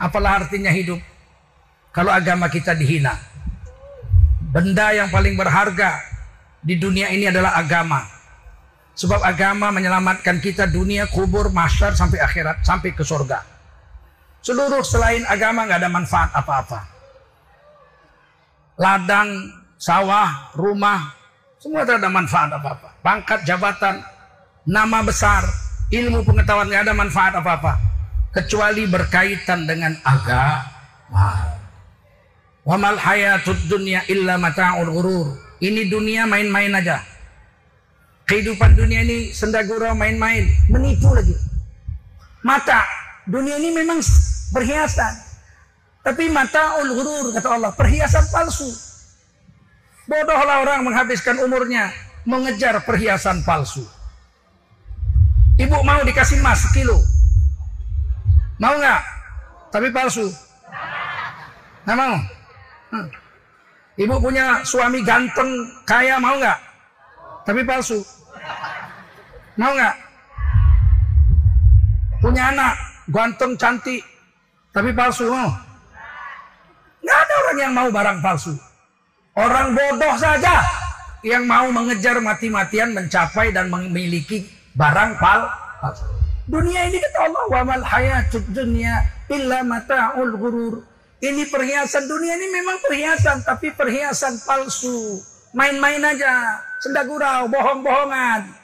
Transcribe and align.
Apalah 0.00 0.40
artinya 0.40 0.72
hidup 0.72 0.96
kalau 1.92 2.08
agama 2.08 2.48
kita 2.48 2.72
dihina? 2.72 3.20
Benda 4.50 4.96
yang 4.96 5.12
paling 5.12 5.36
berharga 5.36 6.00
di 6.64 6.80
dunia 6.80 7.12
ini 7.12 7.28
adalah 7.28 7.60
agama. 7.60 8.00
Sebab 8.96 9.20
agama 9.20 9.68
menyelamatkan 9.68 10.40
kita 10.40 10.68
dunia, 10.68 11.04
kubur, 11.08 11.52
masyar 11.52 11.92
sampai 11.92 12.20
akhirat, 12.20 12.64
sampai 12.64 12.96
ke 12.96 13.04
surga. 13.04 13.44
Seluruh 14.40 14.80
selain 14.80 15.20
agama 15.28 15.68
nggak 15.68 15.84
ada 15.84 15.92
manfaat 15.92 16.30
apa-apa. 16.32 16.80
Ladang, 18.80 19.28
sawah, 19.76 20.52
rumah, 20.56 21.12
semua 21.60 21.84
tidak 21.84 22.00
ada 22.00 22.08
manfaat 22.08 22.50
apa-apa. 22.56 22.88
Pangkat, 23.04 23.44
jabatan, 23.44 24.00
nama 24.64 25.04
besar, 25.04 25.44
ilmu 25.92 26.24
pengetahuan 26.24 26.72
nggak 26.72 26.84
ada 26.88 26.94
manfaat 26.96 27.32
apa-apa. 27.36 27.89
Kecuali 28.30 28.86
berkaitan 28.86 29.66
dengan 29.66 29.98
agama. 30.06 31.58
Wamal 32.62 32.94
hayatud 32.94 33.58
dunya 33.66 34.06
illa 34.06 34.38
mata'ul 34.38 34.86
ghurur. 34.86 35.28
Ini 35.58 35.90
dunia 35.90 36.30
main-main 36.30 36.70
aja. 36.78 37.02
Kehidupan 38.30 38.78
dunia 38.78 39.02
ini 39.02 39.34
sendagura 39.34 39.90
main-main, 39.90 40.46
menipu 40.70 41.10
lagi. 41.10 41.34
Mata, 42.46 42.86
dunia 43.26 43.58
ini 43.58 43.74
memang 43.74 43.98
perhiasan. 44.54 45.10
Tapi 46.06 46.30
mata 46.30 46.78
ghurur 46.86 47.34
kata 47.34 47.48
Allah, 47.50 47.74
perhiasan 47.74 48.30
palsu. 48.30 48.70
Bodohlah 50.06 50.62
orang 50.62 50.86
menghabiskan 50.86 51.42
umurnya 51.42 51.90
mengejar 52.22 52.78
perhiasan 52.86 53.42
palsu. 53.42 53.82
Ibu 55.58 55.82
mau 55.82 56.00
dikasih 56.06 56.38
emas 56.38 56.70
sekilo. 56.70 57.02
Mau 58.60 58.76
nggak? 58.76 59.00
Tapi 59.72 59.88
palsu. 59.88 60.28
Nggak 61.88 61.96
mau? 61.96 62.14
Hmm. 62.92 63.08
Ibu 63.96 64.14
punya 64.20 64.60
suami 64.68 65.00
ganteng, 65.00 65.48
kaya 65.88 66.20
mau 66.20 66.36
nggak? 66.36 66.58
Tapi 67.48 67.64
palsu. 67.64 68.04
Mau 69.56 69.72
nggak? 69.72 69.96
Punya 72.20 72.52
anak 72.52 72.72
ganteng, 73.08 73.56
cantik, 73.56 74.04
tapi 74.76 74.92
palsu 74.92 75.24
mau? 75.32 75.48
Nggak 77.00 77.18
ada 77.24 77.34
orang 77.40 77.58
yang 77.64 77.72
mau 77.72 77.88
barang 77.88 78.18
palsu. 78.20 78.52
Orang 79.40 79.72
bodoh 79.72 80.14
saja 80.20 80.60
yang 81.24 81.48
mau 81.48 81.64
mengejar 81.72 82.20
mati-matian 82.20 82.92
mencapai 82.92 83.56
dan 83.56 83.72
memiliki 83.72 84.44
barang 84.76 85.16
palsu. 85.16 85.69
Dunia 86.50 86.90
ini 86.90 86.98
kata 86.98 87.18
Allah 87.30 87.44
wa 87.46 87.60
mal 87.62 87.84
hayatud 87.84 88.42
dunya 88.50 89.06
illa 89.30 89.62
mata'ul 89.62 90.34
ghurur. 90.34 90.82
Ini 91.20 91.52
perhiasan 91.52 92.08
dunia 92.08 92.32
ini 92.40 92.48
memang 92.48 92.80
perhiasan, 92.80 93.44
tapi 93.44 93.76
perhiasan 93.76 94.40
palsu. 94.48 95.20
Main-main 95.52 96.00
aja, 96.00 96.64
senda 96.80 97.04
gurau, 97.04 97.44
bohong-bohongan. 97.52 98.56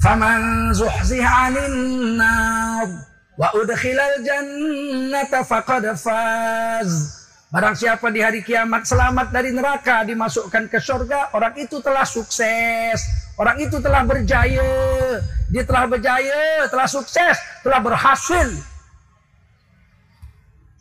Faman 0.00 0.72
zuhziha 0.72 1.52
'anil 1.52 1.76
nar 2.16 2.88
wa 3.36 3.52
udkhilal 3.52 4.24
jannata 4.24 5.44
faqad 5.44 5.92
faz. 6.00 7.19
Barang 7.50 7.74
siapa 7.74 8.14
di 8.14 8.22
hari 8.22 8.46
kiamat 8.46 8.86
selamat 8.86 9.34
dari 9.34 9.50
neraka 9.50 10.06
dimasukkan 10.06 10.70
ke 10.70 10.78
surga, 10.78 11.34
orang 11.34 11.58
itu 11.58 11.82
telah 11.82 12.06
sukses. 12.06 13.02
Orang 13.34 13.58
itu 13.58 13.82
telah 13.82 14.06
berjaya. 14.06 15.18
Dia 15.50 15.66
telah 15.66 15.90
berjaya, 15.90 16.70
telah 16.70 16.86
sukses, 16.86 17.34
telah 17.66 17.82
berhasil. 17.82 18.54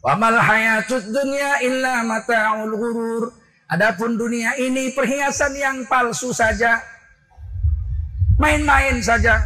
Wa 0.05 0.13
mal 0.13 0.37
hayatud 0.37 1.09
dunya 1.09 1.57
illa 1.65 2.05
mata'ul 2.05 2.73
ghurur. 2.77 3.33
Adapun 3.65 4.13
dunia 4.13 4.53
ini 4.61 4.93
perhiasan 4.93 5.57
yang 5.57 5.89
palsu 5.89 6.29
saja. 6.37 6.85
Main-main 8.37 9.01
saja. 9.01 9.41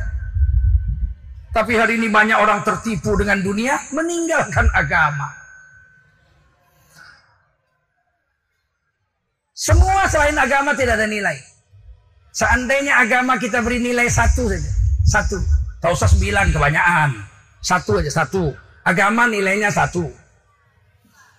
Tapi 1.55 1.71
hari 1.79 1.95
ini 2.03 2.11
banyak 2.11 2.35
orang 2.35 2.67
tertipu 2.67 3.15
dengan 3.15 3.39
dunia, 3.39 3.79
meninggalkan 3.95 4.67
agama. 4.75 5.42
Semua 9.63 10.03
selain 10.11 10.35
agama 10.35 10.75
tidak 10.75 10.99
ada 10.99 11.07
nilai. 11.07 11.39
Seandainya 12.35 12.99
agama 12.99 13.39
kita 13.39 13.63
beri 13.63 13.79
nilai 13.79 14.11
satu 14.11 14.51
saja. 14.51 14.71
Satu. 15.07 15.39
Tak 15.79 15.95
usah 15.95 16.11
sembilan 16.11 16.51
kebanyakan. 16.51 17.09
Satu 17.63 18.03
aja, 18.03 18.11
satu. 18.11 18.51
Agama 18.83 19.23
nilainya 19.31 19.71
satu. 19.71 20.03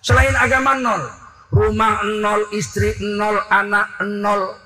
Selain 0.01 0.33
agama 0.33 0.73
nol. 0.73 1.05
Rumah 1.53 2.01
nol, 2.17 2.49
istri 2.57 2.97
nol, 2.97 3.37
anak 3.53 3.93
nol. 4.01 4.57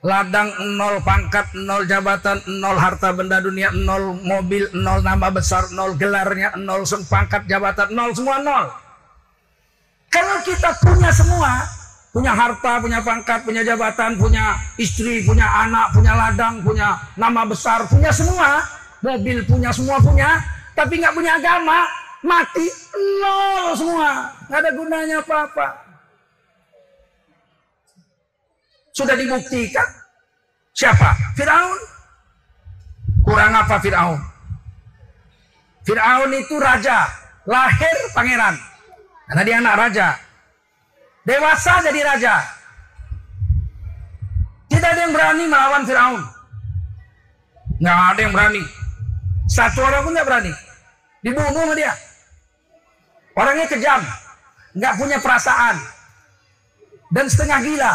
Ladang 0.00 0.56
nol, 0.72 0.96
pangkat 1.04 1.52
nol, 1.52 1.84
jabatan 1.84 2.40
nol, 2.56 2.80
harta 2.80 3.12
benda 3.12 3.44
dunia 3.44 3.68
nol, 3.68 4.16
mobil 4.16 4.64
nol, 4.72 5.04
nama 5.04 5.28
besar 5.28 5.68
nol, 5.76 5.92
gelarnya 6.00 6.56
nol, 6.56 6.88
pangkat 6.88 7.44
jabatan 7.44 7.92
nol, 7.92 8.16
semua 8.16 8.40
nol. 8.40 8.64
Kalau 10.08 10.40
kita 10.42 10.72
punya 10.80 11.12
semua, 11.12 11.81
punya 12.12 12.36
harta, 12.36 12.78
punya 12.78 13.00
pangkat, 13.00 13.40
punya 13.42 13.64
jabatan, 13.64 14.20
punya 14.20 14.60
istri, 14.76 15.24
punya 15.24 15.48
anak, 15.48 15.96
punya 15.96 16.12
ladang, 16.12 16.60
punya 16.60 17.00
nama 17.16 17.48
besar, 17.48 17.88
punya 17.88 18.12
semua, 18.12 18.60
mobil 19.00 19.40
punya 19.48 19.72
semua 19.72 19.96
punya, 19.96 20.36
tapi 20.76 21.00
nggak 21.00 21.16
punya 21.16 21.40
agama, 21.40 21.88
mati 22.20 22.68
nol 22.94 23.72
semua, 23.72 24.28
nggak 24.46 24.60
ada 24.60 24.70
gunanya 24.76 25.16
apa-apa. 25.24 25.68
Sudah 28.92 29.16
dibuktikan. 29.16 29.88
Siapa? 30.76 31.32
Firaun. 31.32 31.80
Kurang 33.24 33.56
apa 33.56 33.80
Firaun? 33.80 34.20
Firaun 35.80 36.30
itu 36.36 36.60
raja, 36.60 37.08
lahir 37.48 37.96
pangeran. 38.12 38.52
Karena 39.32 39.42
dia 39.48 39.56
anak 39.64 39.76
raja. 39.80 40.08
Dewasa 41.22 41.78
jadi 41.86 42.00
raja. 42.02 42.34
Tidak 44.66 44.88
ada 44.88 45.00
yang 45.06 45.14
berani 45.14 45.44
melawan 45.46 45.86
Firaun. 45.86 46.22
Nggak 47.78 47.98
ada 48.14 48.20
yang 48.22 48.34
berani. 48.34 48.62
Satu 49.46 49.86
orang 49.86 50.02
pun 50.02 50.12
nggak 50.14 50.26
berani. 50.26 50.52
Dibunuh 51.22 51.54
sama 51.54 51.74
dia. 51.78 51.94
Orangnya 53.38 53.66
kejam. 53.70 54.02
Nggak 54.74 54.94
punya 54.98 55.18
perasaan. 55.22 55.76
Dan 57.14 57.30
setengah 57.30 57.60
gila. 57.62 57.94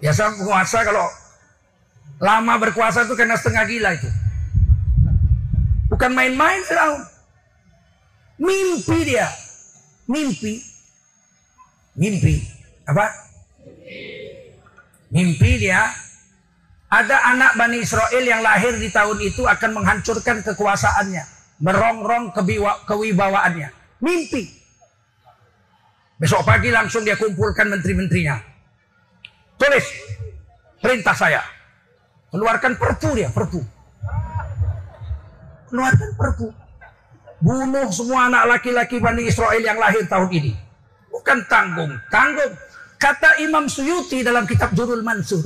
Biasa 0.00 0.22
penguasa 0.38 0.78
kalau 0.88 1.06
lama 2.22 2.54
berkuasa 2.62 3.04
itu 3.04 3.12
karena 3.12 3.36
setengah 3.36 3.64
gila 3.68 3.90
itu. 3.92 4.08
Bukan 5.92 6.16
main-main 6.16 6.64
Firaun. 6.64 7.04
Mimpi 8.40 8.98
dia. 9.04 9.28
Mimpi. 10.08 10.71
Mimpi. 11.96 12.40
Apa? 12.88 13.06
Mimpi 15.12 15.50
dia. 15.60 15.92
Ada 16.92 17.16
anak 17.32 17.56
Bani 17.56 17.80
Israel 17.80 18.20
yang 18.20 18.44
lahir 18.44 18.76
di 18.76 18.92
tahun 18.92 19.16
itu 19.24 19.48
akan 19.48 19.80
menghancurkan 19.80 20.44
kekuasaannya. 20.44 21.24
Merongrong 21.64 22.36
kewibawaannya. 22.84 23.68
Mimpi. 24.04 24.44
Besok 26.20 26.44
pagi 26.44 26.68
langsung 26.68 27.02
dia 27.02 27.16
kumpulkan 27.16 27.66
menteri-menterinya. 27.72 28.36
Tulis 29.56 29.86
perintah 30.78 31.16
saya. 31.16 31.42
Keluarkan 32.32 32.76
perpu 32.76 33.08
dia, 33.16 33.28
perpu. 33.28 33.60
Keluarkan 35.68 36.10
perpu. 36.16 36.48
Bunuh 37.42 37.88
semua 37.90 38.30
anak 38.30 38.56
laki-laki 38.56 39.00
Bani 39.02 39.26
Israel 39.26 39.60
yang 39.60 39.76
lahir 39.80 40.04
tahun 40.06 40.30
ini. 40.30 40.71
Bukan 41.12 41.44
tanggung, 41.46 41.92
tanggung. 42.08 42.52
Kata 42.96 43.36
Imam 43.44 43.68
Suyuti 43.68 44.24
dalam 44.24 44.48
kitab 44.48 44.72
Jurul 44.72 45.04
Mansur. 45.04 45.44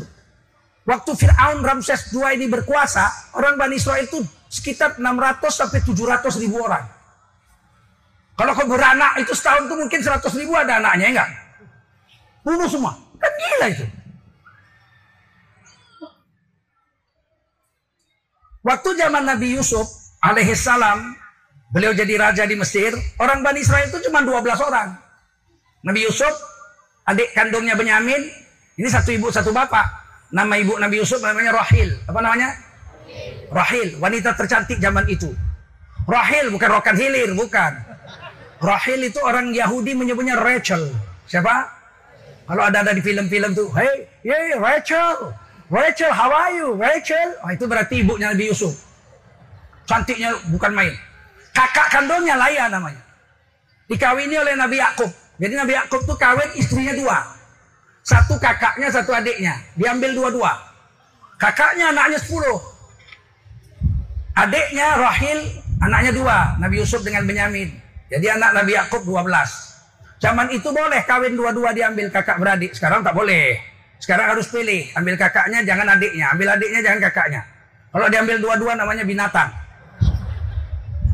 Waktu 0.86 1.10
Fir'aun 1.18 1.66
Ramses 1.66 2.14
II 2.14 2.22
ini 2.38 2.46
berkuasa, 2.46 3.34
orang 3.34 3.58
Bani 3.58 3.74
Israel 3.74 4.06
itu 4.06 4.22
sekitar 4.46 4.94
600 5.02 5.50
sampai 5.50 5.82
700 5.82 6.38
ribu 6.38 6.62
orang. 6.62 6.86
Kalau 8.38 8.52
kau 8.54 8.68
beranak 8.70 9.18
itu 9.18 9.34
setahun 9.34 9.66
itu 9.66 9.74
mungkin 9.74 9.98
100 9.98 10.22
ribu 10.38 10.54
ada 10.54 10.78
anaknya, 10.78 11.06
enggak? 11.10 11.30
Bunuh 12.46 12.70
semua. 12.70 12.94
Kan 13.18 13.32
gila 13.34 13.66
itu. 13.72 13.84
Waktu 18.62 18.88
zaman 18.98 19.24
Nabi 19.26 19.58
Yusuf 19.58 19.86
alaihissalam, 20.22 21.18
beliau 21.74 21.94
jadi 21.94 22.14
raja 22.18 22.46
di 22.46 22.54
Mesir, 22.54 22.94
orang 23.18 23.42
Bani 23.42 23.62
Israel 23.62 23.90
itu 23.90 24.06
cuma 24.06 24.22
12 24.22 24.42
orang. 24.62 25.05
Nabi 25.86 26.02
Yusuf, 26.02 26.34
adik 27.06 27.30
kandungnya 27.30 27.78
Benyamin, 27.78 28.26
ini 28.74 28.88
satu 28.90 29.14
ibu 29.14 29.30
satu 29.30 29.54
bapak. 29.54 29.86
Nama 30.34 30.58
ibu 30.58 30.74
Nabi 30.82 30.98
Yusuf 30.98 31.22
namanya 31.22 31.54
Rahil. 31.54 31.94
Apa 32.10 32.18
namanya? 32.18 32.50
Rahil, 33.54 33.94
wanita 34.02 34.34
tercantik 34.34 34.82
zaman 34.82 35.06
itu. 35.06 35.30
Rahil 36.10 36.50
bukan 36.50 36.68
Rokan 36.74 36.98
Hilir, 36.98 37.30
bukan. 37.38 37.72
Rahil 38.58 39.06
itu 39.06 39.22
orang 39.22 39.54
Yahudi 39.54 39.94
menyebutnya 39.94 40.34
Rachel. 40.34 40.90
Siapa? 41.30 41.70
Kalau 42.50 42.62
ada 42.66 42.82
ada 42.82 42.90
di 42.90 43.02
film-film 43.02 43.54
tuh, 43.54 43.70
hey, 43.74 44.10
hey 44.26 44.58
Rachel, 44.58 45.34
Rachel, 45.70 46.10
how 46.10 46.30
are 46.30 46.54
you? 46.54 46.74
Rachel, 46.74 47.38
oh, 47.42 47.50
itu 47.54 47.66
berarti 47.66 48.02
ibunya 48.02 48.34
Nabi 48.34 48.50
Yusuf. 48.50 48.74
Cantiknya 49.86 50.34
bukan 50.50 50.74
main. 50.74 50.94
Kakak 51.54 51.94
kandungnya 51.94 52.34
Laya 52.34 52.66
namanya. 52.66 53.02
Dikawini 53.86 54.34
oleh 54.34 54.58
Nabi 54.58 54.82
Yakub. 54.82 55.10
Jadi 55.36 55.52
Nabi 55.52 55.72
Yakub 55.76 56.00
tuh 56.08 56.16
kawin 56.16 56.50
istrinya 56.56 56.96
dua. 56.96 57.18
Satu 58.06 58.38
kakaknya, 58.40 58.88
satu 58.88 59.12
adiknya. 59.12 59.58
Diambil 59.76 60.16
dua-dua. 60.16 60.52
Kakaknya 61.36 61.92
anaknya 61.92 62.16
sepuluh. 62.22 62.56
Adiknya 64.36 64.96
Rahil, 64.96 65.38
anaknya 65.84 66.12
dua. 66.16 66.38
Nabi 66.56 66.80
Yusuf 66.80 67.04
dengan 67.04 67.28
Benyamin. 67.28 67.72
Jadi 68.08 68.26
anak 68.32 68.50
Nabi 68.56 68.72
Yakub 68.78 69.02
dua 69.04 69.26
belas. 69.26 69.76
Zaman 70.16 70.48
itu 70.48 70.72
boleh 70.72 71.04
kawin 71.04 71.36
dua-dua 71.36 71.76
diambil 71.76 72.08
kakak 72.08 72.40
beradik. 72.40 72.72
Sekarang 72.72 73.04
tak 73.04 73.12
boleh. 73.12 73.60
Sekarang 74.00 74.32
harus 74.32 74.48
pilih. 74.48 74.88
Ambil 74.96 75.20
kakaknya, 75.20 75.60
jangan 75.66 75.96
adiknya. 75.96 76.32
Ambil 76.32 76.48
adiknya, 76.56 76.80
jangan 76.80 77.00
kakaknya. 77.10 77.42
Kalau 77.92 78.06
diambil 78.08 78.36
dua-dua 78.40 78.72
namanya 78.76 79.04
binatang. 79.04 79.52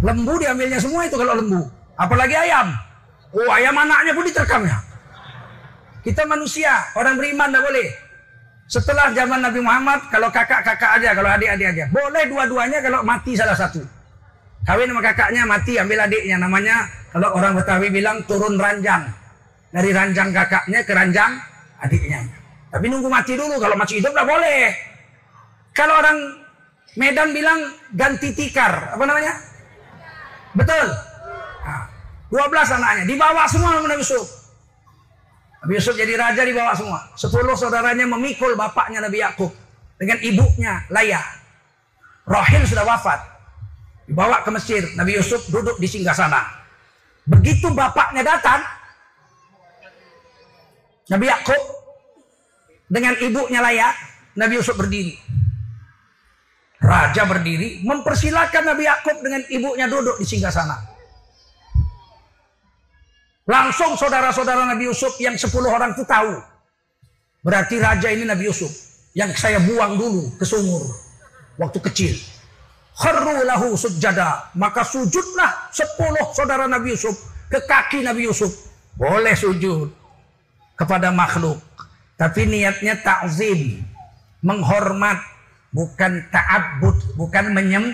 Lembu 0.03 0.35
diambilnya 0.39 0.79
semua 0.83 1.07
itu 1.07 1.15
kalau 1.15 1.39
lembu. 1.39 1.63
Apalagi 1.95 2.35
ayam. 2.35 2.75
Oh 3.33 3.49
ayam 3.49 3.77
anaknya 3.77 4.13
pun 4.13 4.25
diterkamnya. 4.29 4.77
Kita 6.03 6.27
manusia, 6.27 6.73
orang 6.99 7.17
beriman 7.17 7.49
tidak 7.49 7.63
boleh. 7.65 7.89
Setelah 8.67 9.13
zaman 9.13 9.41
Nabi 9.45 9.61
Muhammad, 9.61 10.09
kalau 10.09 10.33
kakak-kakak 10.33 10.99
aja, 10.99 11.13
kalau 11.13 11.29
adik-adik 11.29 11.67
aja. 11.77 11.85
Boleh 11.93 12.25
dua-duanya 12.27 12.81
kalau 12.81 13.05
mati 13.05 13.37
salah 13.37 13.55
satu. 13.55 13.85
Kawin 14.65 14.89
sama 14.91 15.03
kakaknya, 15.05 15.43
mati 15.45 15.77
ambil 15.77 16.09
adiknya. 16.09 16.41
Namanya, 16.41 16.89
kalau 17.13 17.37
orang 17.37 17.53
Betawi 17.59 17.93
bilang 17.93 18.25
turun 18.25 18.57
ranjang. 18.57 19.13
Dari 19.73 19.91
ranjang 19.93 20.33
kakaknya 20.33 20.81
ke 20.85 20.93
ranjang 20.93 21.33
adiknya. 21.85 22.21
Tapi 22.73 22.89
nunggu 22.89 23.09
mati 23.13 23.37
dulu, 23.37 23.61
kalau 23.61 23.77
masih 23.77 24.01
hidup 24.01 24.13
tidak 24.17 24.29
boleh. 24.29 24.61
Kalau 25.73 25.95
orang 26.01 26.19
Medan 26.93 27.33
bilang 27.33 27.61
ganti 27.97 28.37
tikar, 28.37 28.97
apa 28.97 29.05
namanya? 29.05 29.33
Betul. 30.53 31.12
Nah, 32.33 32.49
12 32.49 32.77
anaknya, 32.81 33.05
dibawa 33.05 33.45
semua 33.45 33.77
sama 33.77 33.87
Nabi 33.93 34.01
Yusuf. 34.01 34.25
Nabi 35.63 35.73
Yusuf 35.77 35.95
jadi 35.95 36.17
raja 36.17 36.43
dibawa 36.49 36.73
semua. 36.73 37.13
Sepuluh 37.13 37.53
saudaranya 37.53 38.09
memikul 38.09 38.57
bapaknya 38.57 39.05
Nabi 39.05 39.21
Yakub 39.21 39.53
dengan 40.01 40.17
ibunya 40.25 40.81
Laya. 40.89 41.21
Rohil 42.25 42.65
sudah 42.65 42.89
wafat. 42.89 43.21
Dibawa 44.09 44.41
ke 44.41 44.51
Mesir. 44.51 44.83
Nabi 44.97 45.21
Yusuf 45.21 45.45
duduk 45.53 45.77
di 45.77 45.85
singgah 45.85 46.17
sana. 46.17 46.41
Begitu 47.29 47.69
bapaknya 47.71 48.25
datang, 48.25 48.65
Nabi 51.13 51.29
Yakub 51.29 51.63
dengan 52.89 53.15
ibunya 53.21 53.61
Laya, 53.61 53.93
Nabi 54.41 54.57
Yusuf 54.57 54.75
berdiri. 54.75 55.15
Raja 56.83 57.23
berdiri, 57.29 57.85
mempersilahkan 57.87 58.63
Nabi 58.67 58.89
Yakub 58.89 59.21
dengan 59.23 59.45
ibunya 59.53 59.87
duduk 59.87 60.19
di 60.19 60.27
singgah 60.27 60.51
sana. 60.51 60.92
Langsung 63.43 63.99
saudara-saudara 63.99 64.71
Nabi 64.71 64.87
Yusuf 64.87 65.19
yang 65.19 65.35
10 65.35 65.51
orang 65.67 65.99
itu 65.99 66.07
tahu. 66.07 66.39
Berarti 67.43 67.83
raja 67.83 68.07
ini 68.15 68.23
Nabi 68.23 68.47
Yusuf. 68.47 68.71
Yang 69.19 69.43
saya 69.43 69.59
buang 69.59 69.99
dulu 69.99 70.31
ke 70.39 70.47
sumur. 70.47 70.87
Waktu 71.59 71.79
kecil. 71.91 72.15
Kharru 72.95 73.43
lahu 73.43 73.75
sujada. 73.75 74.47
Maka 74.55 74.87
sujudlah 74.87 75.75
10 75.75 76.39
saudara 76.39 76.71
Nabi 76.71 76.95
Yusuf. 76.95 77.19
Ke 77.51 77.59
kaki 77.67 78.07
Nabi 78.07 78.31
Yusuf. 78.31 78.71
Boleh 78.95 79.35
sujud. 79.35 79.91
Kepada 80.79 81.11
makhluk. 81.11 81.59
Tapi 82.15 82.47
niatnya 82.47 82.95
ta'zim. 83.03 83.83
Menghormat. 84.47 85.19
Bukan 85.75 86.31
ta'abud. 86.31 87.19
Bukan 87.19 87.51
menyem. 87.51 87.91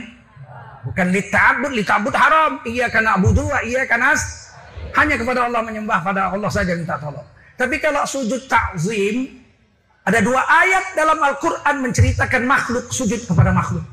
Bukan 0.84 1.08
li 1.08 1.24
ta'abud. 1.24 1.72
Li 1.72 1.82
ta'abud 1.88 2.12
haram. 2.12 2.60
Iya 2.68 2.92
karena 2.92 3.16
abudu. 3.16 3.48
Iya 3.64 3.88
karena 3.88 4.12
hanya 4.98 5.14
kepada 5.14 5.46
Allah 5.46 5.62
menyembah, 5.62 6.02
pada 6.02 6.34
Allah 6.34 6.50
saja 6.50 6.74
minta 6.74 6.98
tolong. 6.98 7.24
Tapi 7.58 7.78
kalau 7.78 8.02
sujud 8.06 8.46
takzim, 8.50 9.38
ada 10.06 10.18
dua 10.22 10.40
ayat 10.40 10.94
dalam 10.98 11.18
Al-Quran 11.20 11.84
menceritakan 11.84 12.42
makhluk 12.46 12.86
sujud 12.90 13.22
kepada 13.28 13.50
makhluk. 13.54 13.84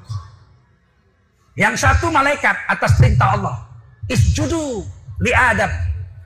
Yang 1.55 1.87
satu 1.87 2.11
malaikat 2.11 2.55
atas 2.67 2.99
perintah 2.99 3.35
Allah. 3.39 3.55
Isjudu 4.11 4.83
li 5.23 5.31
Adam. 5.31 5.71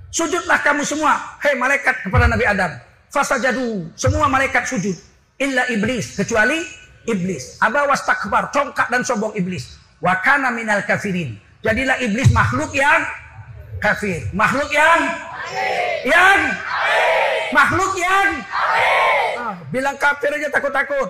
Sujudlah 0.10 0.58
kamu 0.66 0.82
semua, 0.82 1.38
hei 1.46 1.54
malaikat 1.54 2.02
kepada 2.02 2.26
Nabi 2.26 2.46
Adam. 2.50 2.72
Fasajadu, 3.14 3.94
semua 3.94 4.26
malaikat 4.26 4.66
sujud. 4.66 4.98
Illa 5.38 5.70
iblis, 5.70 6.18
kecuali 6.18 6.66
iblis. 7.06 7.62
Aba 7.62 7.86
takbar, 7.94 8.50
congkak 8.50 8.90
dan 8.90 9.06
sombong 9.06 9.38
iblis. 9.38 9.78
Wa 10.02 10.18
kana 10.22 10.50
minal 10.50 10.82
kafirin. 10.86 11.38
Jadilah 11.62 12.02
iblis 12.02 12.30
makhluk 12.34 12.74
yang 12.74 13.06
kafir. 13.80 14.28
Makhluk 14.36 14.70
yang 14.70 15.02
yang 16.06 16.40
makhluk 17.50 17.92
yang 17.98 18.28
ah, 19.40 19.56
bilang 19.74 19.98
kafir 19.98 20.30
aja 20.36 20.48
takut-takut. 20.54 21.10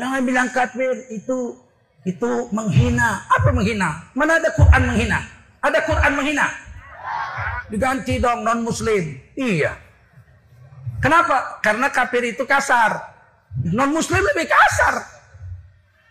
Jangan 0.00 0.20
bilang 0.24 0.48
kafir 0.50 0.90
itu 1.12 1.56
itu 2.02 2.30
menghina. 2.50 3.22
Apa 3.30 3.54
menghina? 3.54 4.10
Mana 4.16 4.40
ada 4.42 4.50
Quran 4.50 4.82
menghina? 4.90 5.20
Ada 5.62 5.78
Quran 5.86 6.12
menghina? 6.18 6.46
Diganti 7.70 8.18
dong 8.18 8.42
non 8.42 8.66
muslim. 8.66 9.16
Iya. 9.38 9.78
Kenapa? 10.98 11.62
Karena 11.62 11.90
kafir 11.90 12.34
itu 12.34 12.42
kasar. 12.42 13.14
Non 13.68 13.92
muslim 13.92 14.22
lebih 14.22 14.48
kasar. 14.48 15.02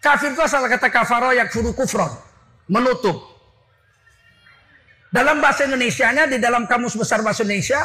Kafir 0.02 0.34
itu 0.34 0.42
asal 0.42 0.66
kata 0.66 0.90
kafaro 0.90 1.30
yang 1.32 1.48
furu 1.48 1.72
kufron. 1.78 2.10
Menutup. 2.66 3.31
Dalam 5.12 5.44
bahasa 5.44 5.68
Indonesia-nya 5.68 6.24
di 6.32 6.40
dalam 6.40 6.64
kamus 6.64 6.96
besar 6.96 7.20
bahasa 7.20 7.44
Indonesia, 7.44 7.84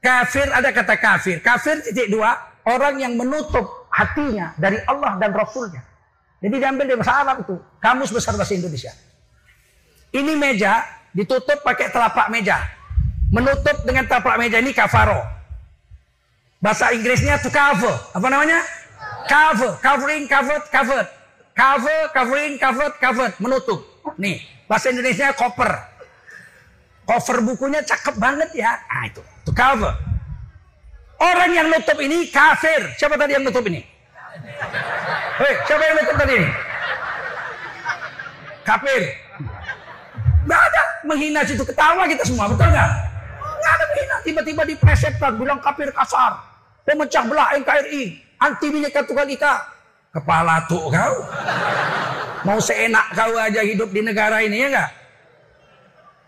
kafir 0.00 0.48
ada 0.48 0.72
kata 0.72 0.96
kafir. 0.96 1.44
Kafir 1.44 1.84
titik 1.84 2.08
dua, 2.08 2.32
orang 2.64 2.96
yang 2.96 3.12
menutup 3.12 3.92
hatinya 3.92 4.56
dari 4.56 4.80
Allah 4.88 5.20
dan 5.20 5.36
Rasulnya. 5.36 5.84
Jadi 6.40 6.56
diambil 6.56 6.88
dari 6.88 6.98
bahasa 6.98 7.14
Arab 7.22 7.36
itu, 7.44 7.60
kamus 7.76 8.08
besar 8.08 8.40
bahasa 8.40 8.56
Indonesia. 8.56 8.88
Ini 10.16 10.32
meja 10.32 10.80
ditutup 11.12 11.60
pakai 11.60 11.92
telapak 11.92 12.32
meja. 12.32 12.56
Menutup 13.28 13.84
dengan 13.84 14.08
telapak 14.08 14.40
meja 14.40 14.56
ini 14.56 14.72
kafaro. 14.72 15.20
Bahasa 16.56 16.96
Inggrisnya 16.96 17.36
to 17.36 17.52
cover. 17.52 17.92
Apa 18.16 18.26
namanya? 18.32 18.64
Cover, 19.28 19.76
covering, 19.84 20.24
covered, 20.24 20.64
covered. 20.72 21.08
Cover, 21.52 22.00
covering, 22.16 22.56
covered, 22.56 22.94
covered. 22.96 23.32
Menutup. 23.40 23.84
Nih, 24.16 24.40
bahasa 24.68 24.88
Indonesia 24.88 25.36
koper 25.36 25.91
Cover 27.02 27.42
bukunya 27.42 27.82
cakep 27.82 28.14
banget 28.16 28.50
ya. 28.54 28.78
Nah 28.86 29.04
itu, 29.10 29.22
itu 29.22 29.50
cover. 29.50 29.94
Orang 31.22 31.50
yang 31.54 31.66
nutup 31.70 31.98
ini 32.02 32.26
kafir. 32.30 32.94
Siapa 32.98 33.14
tadi 33.14 33.38
yang 33.38 33.46
nutup 33.46 33.62
ini? 33.66 33.82
Hei, 35.38 35.54
siapa 35.66 35.82
yang 35.86 35.94
nutup 36.02 36.16
tadi 36.18 36.32
ini? 36.34 36.48
Kafir. 38.62 39.02
Nggak 40.42 40.62
ada 40.62 40.82
menghina 41.06 41.40
situ 41.46 41.62
ketawa 41.62 42.02
kita 42.10 42.26
semua, 42.26 42.50
betul 42.50 42.66
nggak? 42.70 42.90
Nggak 43.38 43.72
ada 43.74 43.84
menghina. 43.86 44.16
Tiba-tiba 44.22 44.62
di 44.66 44.74
presetan 44.78 45.32
bilang 45.38 45.58
kafir 45.62 45.90
kasar. 45.94 46.38
Pemecah 46.82 47.22
belah 47.26 47.54
NKRI. 47.54 48.02
Anti 48.42 48.66
bineka 48.74 49.06
tunggal 49.06 49.30
ika. 49.30 49.62
Kepala 50.10 50.66
tuh 50.66 50.90
kau. 50.90 51.14
Mau 52.42 52.58
seenak 52.58 53.14
kau 53.14 53.38
aja 53.38 53.62
hidup 53.62 53.94
di 53.94 54.02
negara 54.02 54.42
ini 54.42 54.66
ya 54.66 54.68
nggak? 54.70 54.90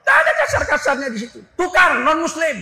Tidak 0.05 0.17
ada 0.21 0.33
kasar-kasarnya 0.37 1.09
di 1.09 1.19
situ. 1.25 1.41
Tukar 1.57 2.05
non 2.05 2.21
muslim. 2.21 2.61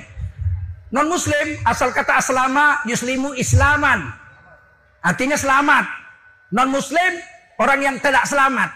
Non 0.94 1.10
muslim 1.10 1.58
asal 1.66 1.90
kata 1.90 2.22
aslama 2.22 2.86
yuslimu 2.86 3.34
islaman. 3.34 4.14
Artinya 5.02 5.34
selamat. 5.34 5.82
Non 6.54 6.70
muslim 6.70 7.18
orang 7.58 7.82
yang 7.82 7.96
tidak 7.98 8.22
selamat. 8.30 8.70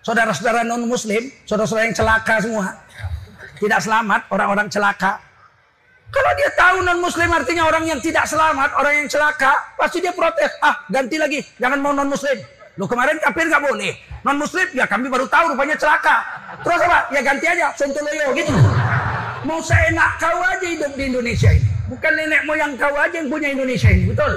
Saudara-saudara 0.00 0.64
non 0.64 0.88
muslim, 0.88 1.28
saudara-saudara 1.44 1.92
yang 1.92 1.96
celaka 1.98 2.34
semua. 2.40 2.72
Tidak 3.60 3.80
selamat, 3.84 4.32
orang-orang 4.32 4.72
celaka. 4.72 5.20
Kalau 6.08 6.32
dia 6.40 6.50
tahu 6.56 6.76
non 6.86 7.02
muslim 7.04 7.28
artinya 7.28 7.68
orang 7.68 7.84
yang 7.84 8.00
tidak 8.00 8.24
selamat, 8.24 8.72
orang 8.80 9.04
yang 9.04 9.08
celaka, 9.12 9.76
pasti 9.76 10.00
dia 10.00 10.16
protes. 10.16 10.56
Ah, 10.64 10.88
ganti 10.88 11.20
lagi, 11.20 11.44
jangan 11.60 11.84
mau 11.84 11.92
non 11.92 12.08
muslim. 12.76 12.80
Lo 12.80 12.84
kemarin 12.84 13.16
kafir 13.18 13.48
nggak 13.48 13.64
boleh. 13.64 13.92
Non 14.24 14.36
muslim 14.36 14.68
ya 14.76 14.84
kami 14.86 15.08
baru 15.08 15.26
tahu 15.28 15.56
rupanya 15.56 15.76
celaka. 15.76 16.16
Terus 16.60 16.80
apa? 16.84 16.98
Ya 17.12 17.20
ganti 17.24 17.46
aja 17.48 17.72
Sontoloyo 17.72 18.36
gitu. 18.36 18.52
Mau 19.48 19.62
seenak 19.62 20.20
kau 20.20 20.38
aja 20.44 20.66
hidup 20.66 20.92
di 20.96 21.04
Indonesia 21.08 21.50
ini. 21.52 21.68
Bukan 21.88 22.12
nenek 22.18 22.42
moyang 22.44 22.74
kau 22.76 22.92
aja 22.98 23.14
yang 23.14 23.30
punya 23.30 23.48
Indonesia 23.54 23.88
ini, 23.88 24.10
betul? 24.10 24.32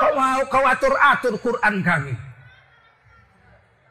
Kau 0.00 0.12
mau 0.14 0.40
kau 0.46 0.64
atur-atur 0.64 1.34
Quran 1.42 1.82
kami. 1.82 2.14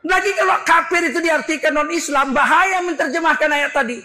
Lagi 0.01 0.31
kalau 0.33 0.57
kafir 0.65 1.01
itu 1.13 1.19
diartikan 1.21 1.77
non 1.77 1.89
Islam 1.93 2.33
bahaya 2.33 2.81
menerjemahkan 2.81 3.49
ayat 3.53 3.71
tadi. 3.75 4.01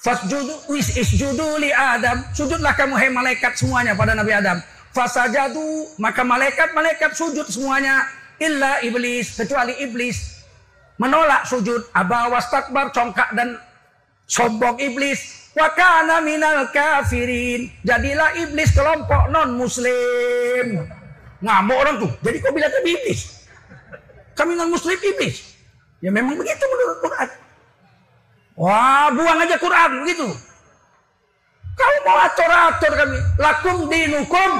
Fasjudu 0.00 0.72
wis 0.72 0.96
isjudu 0.96 1.60
li 1.60 1.70
Adam. 1.70 2.24
Sujudlah 2.32 2.72
kamu 2.72 2.96
hai 2.96 3.12
malaikat 3.12 3.54
semuanya 3.60 3.92
pada 3.92 4.16
Nabi 4.16 4.32
Adam. 4.32 4.58
Fasajadu 4.90 5.94
maka 6.02 6.26
malaikat-malaikat 6.26 7.14
sujud 7.14 7.46
semuanya 7.46 8.02
illa 8.40 8.80
iblis 8.80 9.36
kecuali 9.36 9.76
iblis 9.84 10.40
menolak 10.96 11.44
sujud. 11.44 11.92
Abawas 11.92 12.48
takbar 12.48 12.90
congkak 12.90 13.36
dan 13.36 13.60
sombong 14.24 14.80
iblis. 14.80 15.52
Wa 15.52 15.70
kana 15.76 16.24
minal 16.24 16.72
kafirin. 16.72 17.68
Jadilah 17.84 18.34
iblis 18.40 18.72
kelompok 18.72 19.28
non 19.28 19.54
muslim 19.54 20.88
ngamuk 21.40 21.76
orang 21.76 21.96
tuh. 22.00 22.12
Jadi 22.20 22.36
kau 22.40 22.52
bilang 22.52 22.72
tadi 22.72 22.90
iblis? 22.96 23.20
Kami 24.36 24.56
non 24.56 24.72
muslim 24.72 24.96
iblis. 24.96 25.56
Ya 26.00 26.08
memang 26.08 26.36
begitu 26.36 26.64
menurut 26.64 26.98
Quran. 27.04 27.28
Wah 28.60 29.08
buang 29.12 29.40
aja 29.40 29.56
Quran 29.56 29.90
begitu. 30.04 30.28
Kau 31.76 31.94
mau 32.04 32.18
atur-atur 32.28 32.92
kami. 32.92 33.18
Lakum 33.40 33.76
dinukum. 33.88 34.50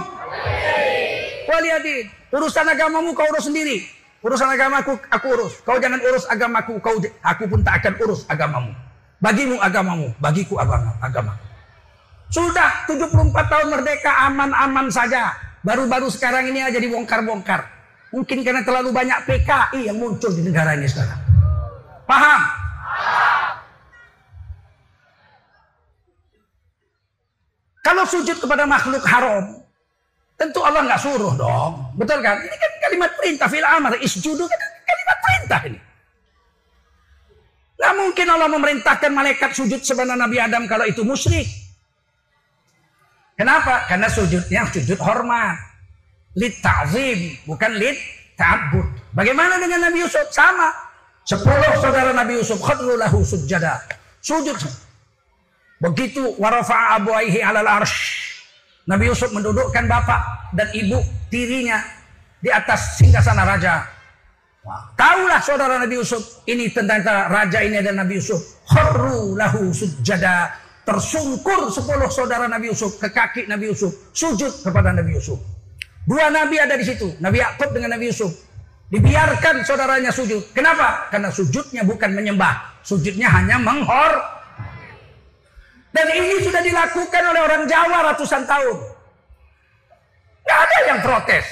Waliyadin. 1.49 2.20
Urusan 2.31 2.67
agamamu 2.67 3.11
kau 3.13 3.27
urus 3.27 3.51
sendiri. 3.51 3.83
Urusan 4.23 4.47
agamaku 4.47 4.95
aku 5.11 5.27
urus. 5.35 5.55
Kau 5.67 5.83
jangan 5.83 5.99
urus 5.99 6.25
agamaku, 6.31 6.79
kau 6.79 6.97
aku 7.27 7.45
pun 7.51 7.61
tak 7.67 7.83
akan 7.83 7.95
urus 8.07 8.23
agamamu. 8.31 8.73
Bagimu 9.21 9.57
agamamu, 9.61 10.15
bagiku 10.23 10.57
agama. 10.57 10.97
agama. 11.03 11.35
Sudah 12.31 12.87
74 12.87 13.35
tahun 13.35 13.67
merdeka 13.75 14.31
aman-aman 14.31 14.87
saja. 14.89 15.35
Baru-baru 15.61 16.09
sekarang 16.09 16.49
ini 16.49 16.63
aja 16.63 16.79
dibongkar-bongkar. 16.79 17.67
Mungkin 18.15 18.47
karena 18.47 18.63
terlalu 18.63 18.95
banyak 18.95 19.19
PKI 19.27 19.91
yang 19.91 19.99
muncul 19.99 20.31
di 20.31 20.47
negara 20.47 20.79
ini 20.79 20.87
sekarang. 20.87 21.21
Paham? 22.07 22.41
Kalau 27.81 28.05
sujud 28.07 28.39
kepada 28.39 28.65
makhluk 28.65 29.03
haram, 29.03 29.60
Tentu 30.41 30.65
Allah 30.65 30.89
nggak 30.89 31.01
suruh 31.05 31.37
dong. 31.37 31.93
Betul 32.01 32.25
kan? 32.25 32.41
Ini 32.41 32.57
kan 32.57 32.73
kalimat 32.89 33.13
perintah 33.13 33.49
fil 33.53 33.61
amr. 33.61 33.93
Isjudu 34.01 34.49
kan 34.49 34.61
kalimat 34.89 35.19
perintah 35.21 35.61
ini. 35.69 35.81
Nggak 37.77 37.93
mungkin 38.01 38.27
Allah 38.33 38.49
memerintahkan 38.49 39.11
malaikat 39.13 39.53
sujud 39.53 39.85
sebenarnya 39.85 40.25
Nabi 40.25 40.37
Adam 40.41 40.65
kalau 40.65 40.89
itu 40.89 41.05
musyrik. 41.05 41.45
Kenapa? 43.37 43.85
Karena 43.85 44.09
sujudnya 44.09 44.65
sujud 44.73 44.97
hormat. 45.05 45.61
Lit 46.37 46.57
ta'zim, 46.65 47.37
bukan 47.45 47.77
lit 47.77 48.01
ta'bud. 48.41 49.13
Bagaimana 49.13 49.61
dengan 49.61 49.93
Nabi 49.93 50.05
Yusuf? 50.05 50.25
Sama. 50.33 50.73
Sepuluh 51.25 51.73
saudara 51.81 52.17
Nabi 52.17 52.41
Yusuf 52.41 52.61
khadru 52.65 52.97
lahu 52.97 53.21
sujada. 53.25 53.81
Sujud. 54.25 54.57
Begitu 55.81 56.37
warafa'a 56.37 57.01
abuaihi 57.01 57.41
alal 57.41 57.69
arsh. 57.81 58.20
Nabi 58.89 59.13
Yusuf 59.13 59.31
mendudukkan 59.35 59.85
bapak 59.85 60.53
dan 60.57 60.69
ibu 60.73 61.01
tirinya 61.29 61.81
di 62.41 62.49
atas 62.49 62.97
singgasana 62.97 63.45
raja. 63.45 63.85
Wah, 64.61 64.93
tahulah 64.97 65.41
saudara 65.41 65.81
Nabi 65.81 66.01
Yusuf 66.01 66.45
ini 66.45 66.69
tentang 66.69 67.01
raja 67.05 67.65
ini 67.65 67.81
dan 67.81 67.97
Nabi 67.97 68.21
Yusuf. 68.21 68.65
Kharru 68.69 69.37
lahu 69.37 69.73
sujada. 69.73 70.53
Tersungkur 70.81 71.71
sepuluh 71.71 72.09
saudara 72.09 72.49
Nabi 72.49 72.73
Yusuf 72.73 72.97
ke 72.99 73.13
kaki 73.13 73.47
Nabi 73.47 73.71
Yusuf. 73.71 74.11
Sujud 74.17 74.65
kepada 74.65 74.91
Nabi 74.91 75.17
Yusuf. 75.17 75.39
Dua 76.09 76.33
nabi 76.33 76.57
ada 76.59 76.75
di 76.75 76.83
situ. 76.83 77.15
Nabi 77.21 77.39
Yakub 77.39 77.71
dengan 77.71 77.95
Nabi 77.95 78.11
Yusuf. 78.11 78.33
Dibiarkan 78.91 79.63
saudaranya 79.63 80.11
sujud. 80.11 80.51
Kenapa? 80.51 81.07
Karena 81.15 81.31
sujudnya 81.31 81.87
bukan 81.87 82.11
menyembah. 82.11 82.83
Sujudnya 82.83 83.31
hanya 83.31 83.61
menghor 83.63 84.19
dan 85.91 86.07
ini 86.15 86.39
sudah 86.39 86.63
dilakukan 86.63 87.23
oleh 87.35 87.41
orang 87.43 87.63
Jawa 87.67 88.15
ratusan 88.15 88.47
tahun. 88.47 88.77
Gak 90.47 90.59
ada 90.67 90.77
yang 90.87 91.01
protes. 91.03 91.47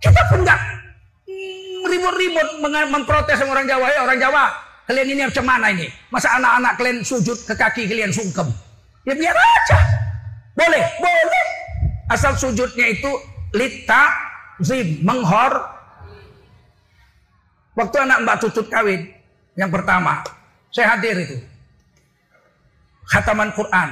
Kita 0.00 0.20
pun 0.28 0.44
nggak 0.44 0.60
ribut-ribut 1.88 2.48
memprotes 2.92 3.40
orang 3.44 3.68
Jawa. 3.68 3.86
Ya 3.92 4.00
orang 4.04 4.18
Jawa, 4.20 4.44
kalian 4.88 5.08
ini 5.12 5.22
macam 5.28 5.44
mana 5.44 5.66
ini? 5.72 5.88
Masa 6.08 6.36
anak-anak 6.40 6.72
kalian 6.80 6.98
sujud 7.04 7.38
ke 7.44 7.54
kaki 7.56 7.88
kalian 7.88 8.12
sungkem? 8.12 8.48
Ya 9.04 9.12
biar 9.12 9.36
aja. 9.36 9.78
Boleh, 10.56 10.84
boleh. 11.00 11.46
Asal 12.08 12.32
sujudnya 12.38 12.86
itu 12.96 13.12
lita 13.52 14.08
zim, 14.64 15.04
menghor. 15.04 15.52
Waktu 17.76 17.96
anak 18.08 18.24
Mbak 18.24 18.36
Tutut 18.40 18.72
kawin, 18.72 19.12
yang 19.52 19.68
pertama, 19.68 20.24
saya 20.72 20.96
hadir 20.96 21.12
itu 21.20 21.55
khataman 23.10 23.54
Quran. 23.54 23.88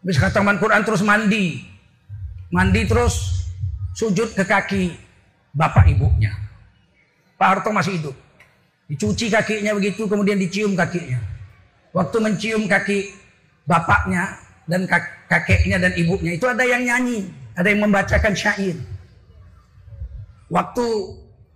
Habis 0.00 0.16
khataman 0.16 0.56
Quran 0.56 0.82
terus 0.86 1.02
mandi. 1.04 1.66
Mandi 2.50 2.82
terus 2.86 3.46
sujud 3.94 4.32
ke 4.34 4.42
kaki 4.46 4.94
bapak 5.54 5.86
ibunya. 5.90 6.34
Pak 7.36 7.46
Harto 7.46 7.70
masih 7.70 7.98
hidup. 8.00 8.16
Dicuci 8.90 9.30
kakinya 9.30 9.76
begitu 9.78 10.06
kemudian 10.10 10.38
dicium 10.38 10.74
kakinya. 10.74 11.18
Waktu 11.94 12.16
mencium 12.22 12.66
kaki 12.66 13.14
bapaknya 13.66 14.34
dan 14.66 14.86
kakeknya 15.30 15.78
dan 15.78 15.94
ibunya 15.94 16.34
itu 16.34 16.46
ada 16.46 16.62
yang 16.66 16.82
nyanyi, 16.86 17.30
ada 17.54 17.70
yang 17.70 17.86
membacakan 17.86 18.34
syair. 18.34 18.74
Waktu 20.50 20.86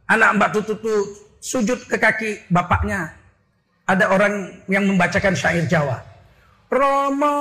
anak 0.07 0.31
Mbak 0.38 0.50
Tutu 0.54 0.95
sujud 1.43 1.78
ke 1.90 1.99
kaki 1.99 2.47
bapaknya, 2.54 3.11
ada 3.85 4.14
orang 4.14 4.62
yang 4.71 4.87
membacakan 4.87 5.35
syair 5.35 5.66
Jawa. 5.66 6.13
Rama 6.73 7.37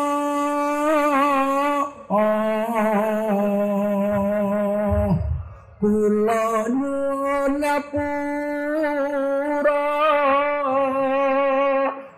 kula 5.84 6.44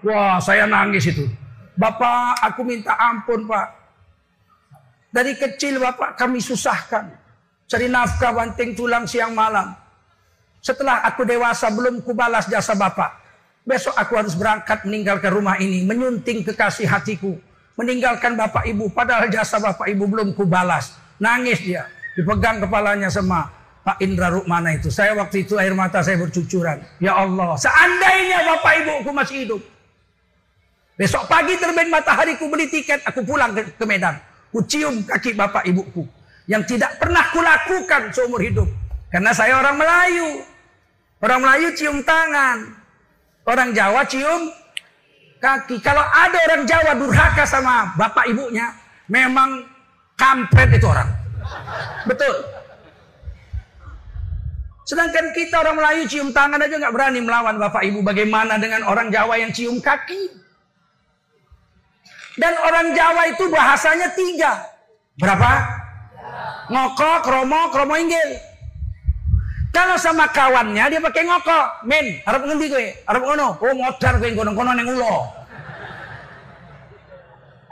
Wah, 0.06 0.38
saya 0.38 0.70
nangis 0.70 1.10
itu. 1.10 1.26
Bapak, 1.74 2.38
aku 2.46 2.62
minta 2.62 2.94
ampun, 2.94 3.50
Pak. 3.50 3.68
Dari 5.10 5.34
kecil 5.34 5.82
Bapak 5.82 6.14
kami 6.14 6.38
susahkan. 6.38 7.10
Cari 7.66 7.90
nafkah 7.90 8.30
banting 8.30 8.78
tulang 8.78 9.10
siang 9.10 9.34
malam. 9.34 9.74
Setelah 10.62 11.02
aku 11.10 11.26
dewasa 11.26 11.74
belum 11.74 12.06
kubalas 12.06 12.46
jasa 12.46 12.78
Bapak. 12.78 13.25
Besok 13.66 13.98
aku 13.98 14.14
harus 14.14 14.38
berangkat 14.38 14.86
meninggalkan 14.86 15.34
rumah 15.34 15.58
ini, 15.58 15.82
menyunting 15.82 16.46
kekasih 16.46 16.86
hatiku, 16.86 17.34
meninggalkan 17.74 18.38
bapak 18.38 18.62
ibu, 18.70 18.94
padahal 18.94 19.26
jasa 19.34 19.58
bapak 19.58 19.90
ibu 19.90 20.06
belum 20.06 20.38
kubalas. 20.38 20.94
Nangis 21.18 21.66
dia, 21.66 21.90
dipegang 22.14 22.62
kepalanya 22.62 23.10
sama 23.10 23.50
Pak 23.82 23.98
Indra 24.06 24.30
Rukmana 24.30 24.78
itu. 24.78 24.94
Saya 24.94 25.18
waktu 25.18 25.50
itu 25.50 25.58
air 25.58 25.74
mata 25.74 26.06
saya 26.06 26.22
bercucuran. 26.22 26.78
Ya 27.02 27.18
Allah, 27.18 27.58
seandainya 27.58 28.46
bapak 28.54 28.74
ibuku 28.86 29.10
masih 29.10 29.38
hidup. 29.50 29.62
Besok 30.96 31.26
pagi 31.26 31.58
terbit 31.58 31.90
matahari 31.90 32.38
ku 32.38 32.48
beli 32.48 32.70
tiket, 32.70 33.02
aku 33.02 33.26
pulang 33.26 33.52
ke, 33.52 33.86
Medan. 33.90 34.16
Ku 34.54 34.62
cium 34.64 35.02
kaki 35.04 35.34
bapak 35.34 35.66
ibuku. 35.66 36.06
Yang 36.46 36.78
tidak 36.78 37.02
pernah 37.02 37.34
kulakukan 37.34 38.14
seumur 38.14 38.40
hidup. 38.46 38.70
Karena 39.10 39.34
saya 39.34 39.58
orang 39.58 39.76
Melayu. 39.76 40.30
Orang 41.20 41.42
Melayu 41.44 41.74
cium 41.74 42.06
tangan. 42.06 42.85
Orang 43.46 43.78
Jawa 43.78 44.02
cium 44.10 44.50
kaki. 45.38 45.78
Kalau 45.86 46.02
ada 46.02 46.38
orang 46.50 46.66
Jawa 46.66 46.92
durhaka 46.98 47.46
sama 47.46 47.94
bapak 47.94 48.26
ibunya, 48.30 48.74
memang 49.06 49.62
kampret 50.18 50.74
itu 50.74 50.88
orang. 50.90 51.14
Betul. 52.10 52.34
Sedangkan 54.86 55.34
kita 55.34 55.66
orang 55.66 55.82
Melayu 55.82 56.06
cium 56.06 56.30
tangan 56.30 56.62
aja 56.62 56.78
nggak 56.78 56.94
berani 56.94 57.20
melawan 57.22 57.58
bapak 57.58 57.86
ibu. 57.86 58.06
Bagaimana 58.06 58.62
dengan 58.62 58.86
orang 58.86 59.10
Jawa 59.10 59.38
yang 59.42 59.50
cium 59.54 59.82
kaki? 59.82 60.30
Dan 62.38 62.54
orang 62.62 62.94
Jawa 62.94 63.30
itu 63.34 63.50
bahasanya 63.50 64.14
tiga. 64.14 64.62
Berapa? 65.18 65.52
Ngokok, 66.70 67.18
kromo, 67.24 67.72
kromo 67.74 67.96
inggil. 67.98 68.55
Kalau 69.76 70.00
sama 70.00 70.24
kawannya 70.32 70.88
dia 70.88 71.04
pakai 71.04 71.28
ngokok, 71.28 71.84
men, 71.84 72.24
harap 72.24 72.48
ngendi 72.48 72.72
gue, 72.72 72.96
harap 73.04 73.20
ngono, 73.28 73.60
oh 73.60 73.76
modar 73.76 74.16
gue 74.24 74.32
ngono 74.32 74.56
ngono 74.56 74.72
neng 74.72 74.88
ulo. 74.88 75.28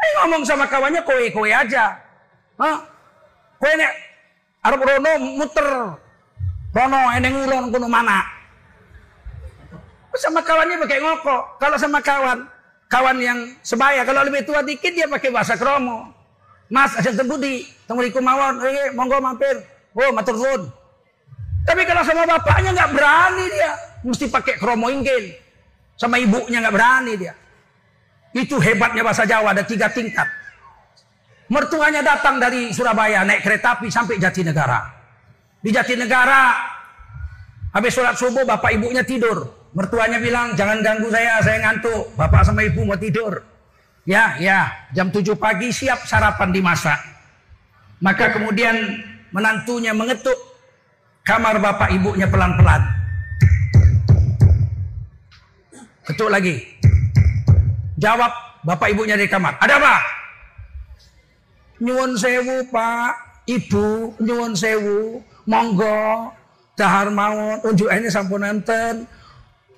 Eh 0.04 0.12
ngomong 0.20 0.44
sama 0.44 0.68
kawannya 0.68 1.00
kowe 1.08 1.24
kowe 1.32 1.48
aja, 1.48 1.96
Hah? 2.60 2.78
Kowe 3.56 3.72
nek 3.80 3.92
harap 4.68 4.84
rono 4.84 5.12
muter, 5.40 5.70
rono 6.76 7.02
eneng 7.16 7.48
ulo 7.48 7.72
ngono 7.72 7.88
mana? 7.88 8.20
Sama 10.20 10.44
kawannya 10.44 10.84
pakai 10.84 11.00
ngokok, 11.00 11.42
kalau 11.56 11.80
sama 11.80 12.04
kawan, 12.04 12.44
kawan 12.92 13.18
yang 13.24 13.40
sebaya, 13.64 14.04
kalau 14.04 14.28
lebih 14.28 14.44
tua 14.44 14.60
dikit 14.60 14.92
dia 14.92 15.08
pakai 15.08 15.32
bahasa 15.32 15.56
kromo. 15.56 16.12
Mas, 16.68 17.00
ada 17.00 17.16
tembudi, 17.16 17.64
tunggu 17.88 18.12
mawon, 18.20 18.60
eh, 18.60 18.92
monggo 18.92 19.24
mampir. 19.24 19.56
Oh, 19.96 20.12
matur 20.12 20.36
Tapi 21.64 21.82
kalau 21.88 22.04
sama 22.04 22.24
bapaknya 22.28 22.76
nggak 22.76 22.92
berani 22.92 23.46
dia. 23.48 23.72
Mesti 24.04 24.28
pakai 24.28 24.60
kromo 24.60 24.92
inggil. 24.92 25.32
Sama 25.96 26.20
ibunya 26.20 26.60
nggak 26.60 26.76
berani 26.76 27.14
dia. 27.16 27.34
Itu 28.34 28.58
hebatnya 28.58 29.06
bahasa 29.06 29.24
Jawa, 29.24 29.54
ada 29.54 29.64
tiga 29.64 29.88
tingkat. 29.94 30.26
Mertuanya 31.54 32.02
datang 32.02 32.42
dari 32.42 32.74
Surabaya, 32.74 33.22
naik 33.22 33.46
kereta 33.46 33.78
api 33.78 33.94
sampai 33.94 34.18
Jatinegara. 34.18 34.90
Di 35.62 35.70
Jatinegara, 35.70 36.58
habis 37.78 37.94
sholat 37.94 38.18
subuh, 38.18 38.42
bapak 38.42 38.74
ibunya 38.74 39.06
tidur. 39.06 39.70
Mertuanya 39.78 40.18
bilang, 40.18 40.58
jangan 40.58 40.82
ganggu 40.82 41.14
saya, 41.14 41.42
saya 41.46 41.58
ngantuk. 41.62 42.14
Bapak 42.18 42.42
sama 42.46 42.66
ibu 42.66 42.86
mau 42.86 42.98
tidur. 42.98 43.42
Ya, 44.04 44.36
ya, 44.42 44.90
jam 44.92 45.14
7 45.14 45.34
pagi 45.38 45.70
siap 45.72 46.06
sarapan 46.10 46.52
dimasak. 46.52 47.00
Maka 48.04 48.36
kemudian 48.36 48.76
menantunya 49.32 49.96
mengetuk 49.96 50.36
kamar 51.24 51.56
bapak 51.60 51.90
ibunya 51.96 52.28
pelan-pelan. 52.28 52.84
Ketuk 56.04 56.30
lagi. 56.30 56.60
Jawab 57.96 58.32
bapak 58.68 58.92
ibunya 58.92 59.16
di 59.16 59.28
kamar. 59.32 59.56
Ada 59.64 59.80
apa? 59.80 59.96
Nyuwun 61.80 62.20
sewu 62.20 62.68
pak, 62.72 63.44
ibu, 63.48 64.12
nyuwun 64.20 64.52
sewu, 64.56 65.24
monggo, 65.48 66.32
dahar 66.76 67.12
mawon, 67.12 67.60
unjuk 67.64 67.92
ini 67.92 68.08
sampun 68.08 68.44
enten, 68.44 69.04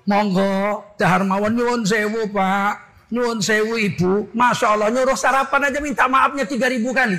monggo, 0.06 0.82
dahar 0.98 1.22
mawon 1.26 1.54
nyuwun 1.54 1.82
sewu 1.82 2.30
pak, 2.30 2.78
nyuwun 3.10 3.38
sewu 3.42 3.74
ibu, 3.78 4.30
masya 4.34 4.74
Allah 4.74 4.90
nyuruh 4.90 5.18
sarapan 5.18 5.66
aja 5.70 5.78
minta 5.82 6.06
maafnya 6.06 6.46
3000 6.46 6.94
kali. 6.94 7.18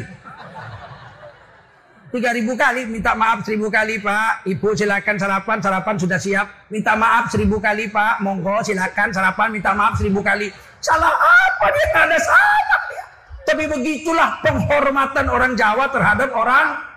3000 2.08 2.56
kali 2.56 2.82
minta 2.88 3.12
maaf 3.12 3.44
1000 3.44 3.60
kali 3.68 4.00
Pak. 4.00 4.48
Ibu 4.48 4.68
silakan 4.80 5.16
sarapan, 5.20 5.58
sarapan 5.60 5.96
sudah 6.00 6.20
siap. 6.20 6.48
Minta 6.72 6.96
maaf 6.96 7.28
1000 7.28 7.44
kali 7.60 7.92
Pak. 7.92 8.24
Monggo 8.24 8.64
silakan 8.64 9.12
sarapan 9.12 9.52
minta 9.52 9.76
maaf 9.76 10.00
1000 10.00 10.16
kali. 10.24 10.48
Salah 10.80 11.12
apa 11.12 11.66
dia? 11.76 11.84
Tidak 11.92 12.04
ada 12.08 12.20
salah 12.24 12.82
dia. 12.88 13.04
Tapi 13.48 13.64
begitulah 13.68 14.30
penghormatan 14.40 15.26
orang 15.28 15.54
Jawa 15.60 15.88
terhadap 15.92 16.32
orang 16.32 16.88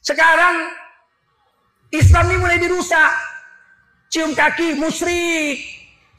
Sekarang 0.00 0.74
Islam 1.94 2.24
ini 2.34 2.36
mulai 2.42 2.58
dirusak. 2.58 3.12
Cium 4.10 4.34
kaki 4.34 4.74
musyrik, 4.74 5.62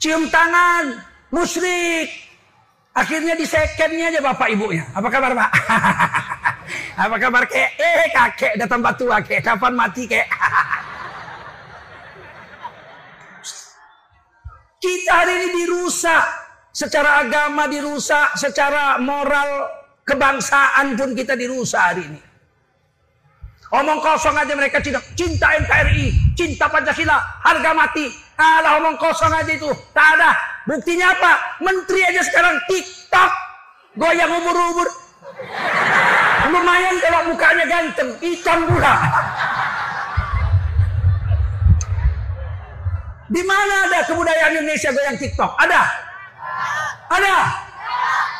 cium 0.00 0.32
tangan 0.32 0.96
musyrik. 1.28 2.31
Akhirnya 2.92 3.32
di 3.32 3.48
secondnya 3.48 4.12
aja 4.12 4.20
bapak 4.20 4.52
ibunya. 4.52 4.84
Apa 4.92 5.08
kabar 5.08 5.32
pak? 5.32 5.50
Apa 7.08 7.16
kabar 7.16 7.42
kek? 7.48 7.72
Eh 7.80 8.12
kakek 8.12 8.60
datang 8.60 8.84
batu 8.84 9.08
kek. 9.24 9.40
Kapan 9.40 9.72
mati 9.72 10.04
kek? 10.04 10.28
Kita 14.82 15.12
hari 15.24 15.34
ini 15.40 15.64
dirusak. 15.64 16.24
Secara 16.68 17.24
agama 17.24 17.64
dirusak. 17.64 18.36
Secara 18.36 19.00
moral 19.00 19.72
kebangsaan 20.04 20.92
pun 20.92 21.16
kita 21.16 21.32
dirusak 21.32 21.80
hari 21.80 22.02
ini. 22.04 22.20
Omong 23.72 24.04
kosong 24.04 24.36
aja 24.36 24.52
mereka 24.52 24.84
cinta, 24.84 25.00
cinta 25.16 25.48
NKRI, 25.56 26.36
cinta 26.36 26.68
Pancasila, 26.68 27.16
harga 27.40 27.72
mati. 27.72 28.04
Alah 28.36 28.76
omong 28.84 29.00
kosong 29.00 29.32
aja 29.32 29.48
itu. 29.48 29.72
Tak 29.96 30.08
ada. 30.20 30.51
Buktinya 30.62 31.10
apa? 31.10 31.32
Menteri 31.58 32.00
aja 32.06 32.22
sekarang 32.22 32.56
TikTok. 32.70 33.32
Goyang 33.98 34.30
ubur-ubur. 34.30 34.88
Lumayan 36.52 36.96
kalau 37.02 37.20
mukanya 37.32 37.64
ganteng. 37.66 38.14
Ikan 38.22 38.60
pula. 38.70 38.94
Di 43.32 43.42
mana 43.48 43.88
ada 43.88 44.04
kebudayaan 44.04 44.60
Indonesia 44.60 44.92
goyang 44.92 45.16
TikTok? 45.16 45.52
Ada? 45.56 45.82
Ada? 47.10 47.36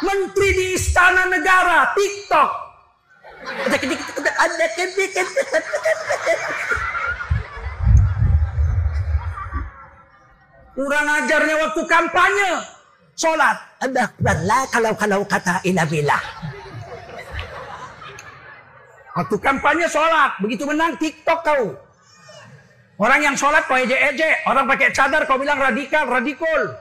Menteri 0.02 0.48
di 0.52 0.66
istana 0.76 1.26
negara 1.26 1.90
TikTok. 1.96 2.50
Kurang 10.82 11.06
ajarnya 11.06 11.54
waktu 11.62 11.82
kampanye. 11.86 12.50
Sholat. 13.14 13.54
Lah 14.42 14.66
kalau 14.66 14.90
kalau 14.98 15.22
kata 15.22 15.62
inabilah. 15.62 16.18
Waktu 19.14 19.36
kampanye 19.38 19.86
sholat. 19.86 20.42
Begitu 20.42 20.66
menang 20.66 20.98
TikTok 20.98 21.46
kau. 21.46 21.78
Orang 22.98 23.22
yang 23.22 23.38
sholat 23.38 23.62
kau 23.70 23.78
ejek-ejek. 23.78 24.42
Orang 24.42 24.66
pakai 24.66 24.90
cadar 24.90 25.22
kau 25.22 25.38
bilang 25.38 25.62
radikal, 25.62 26.02
radikal. 26.02 26.74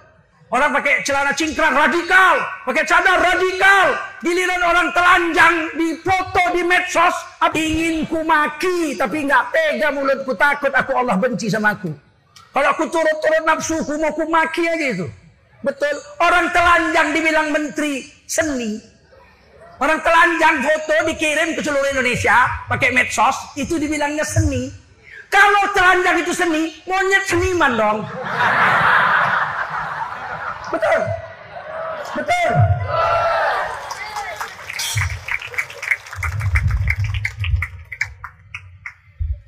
Orang 0.49 0.73
pakai 0.73 1.05
celana 1.05 1.37
cingkrang, 1.37 1.77
radikal. 1.77 2.41
Pakai 2.65 2.83
cadar, 2.89 3.21
radikal. 3.21 4.01
Giliran 4.25 4.65
orang 4.65 4.89
telanjang 4.97 5.77
di 5.77 5.93
foto 6.01 6.41
di 6.57 6.65
medsos. 6.65 7.13
Ingin 7.53 8.09
ku 8.09 8.25
maki, 8.25 8.97
tapi 8.97 9.29
nggak 9.29 9.53
tega 9.53 9.93
mulutku 9.93 10.33
takut. 10.33 10.73
Aku 10.73 10.97
Allah 10.97 11.21
benci 11.21 11.53
sama 11.53 11.77
aku. 11.77 12.10
Kalau 12.51 12.67
aku 12.67 12.83
turut-turut 12.91 13.43
nafsuku 13.47 13.93
mau 13.95 14.11
ku 14.11 14.27
maki 14.27 14.67
aja 14.67 14.87
itu. 14.91 15.07
Betul. 15.63 15.95
Orang 16.19 16.51
telanjang 16.51 17.15
dibilang 17.15 17.47
menteri 17.55 18.03
seni. 18.27 18.75
Orang 19.81 20.03
telanjang 20.03 20.61
foto 20.61 21.09
dikirim 21.09 21.57
ke 21.57 21.61
seluruh 21.63 21.89
Indonesia 21.89 22.45
pakai 22.69 22.93
medsos 22.93 23.33
itu 23.57 23.79
dibilangnya 23.79 24.21
seni. 24.27 24.69
Kalau 25.31 25.63
telanjang 25.71 26.21
itu 26.21 26.35
seni, 26.35 26.75
monyet 26.83 27.23
seniman 27.23 27.71
dong. 27.79 27.97
Betul. 30.75 31.01
Betul. 32.19 32.51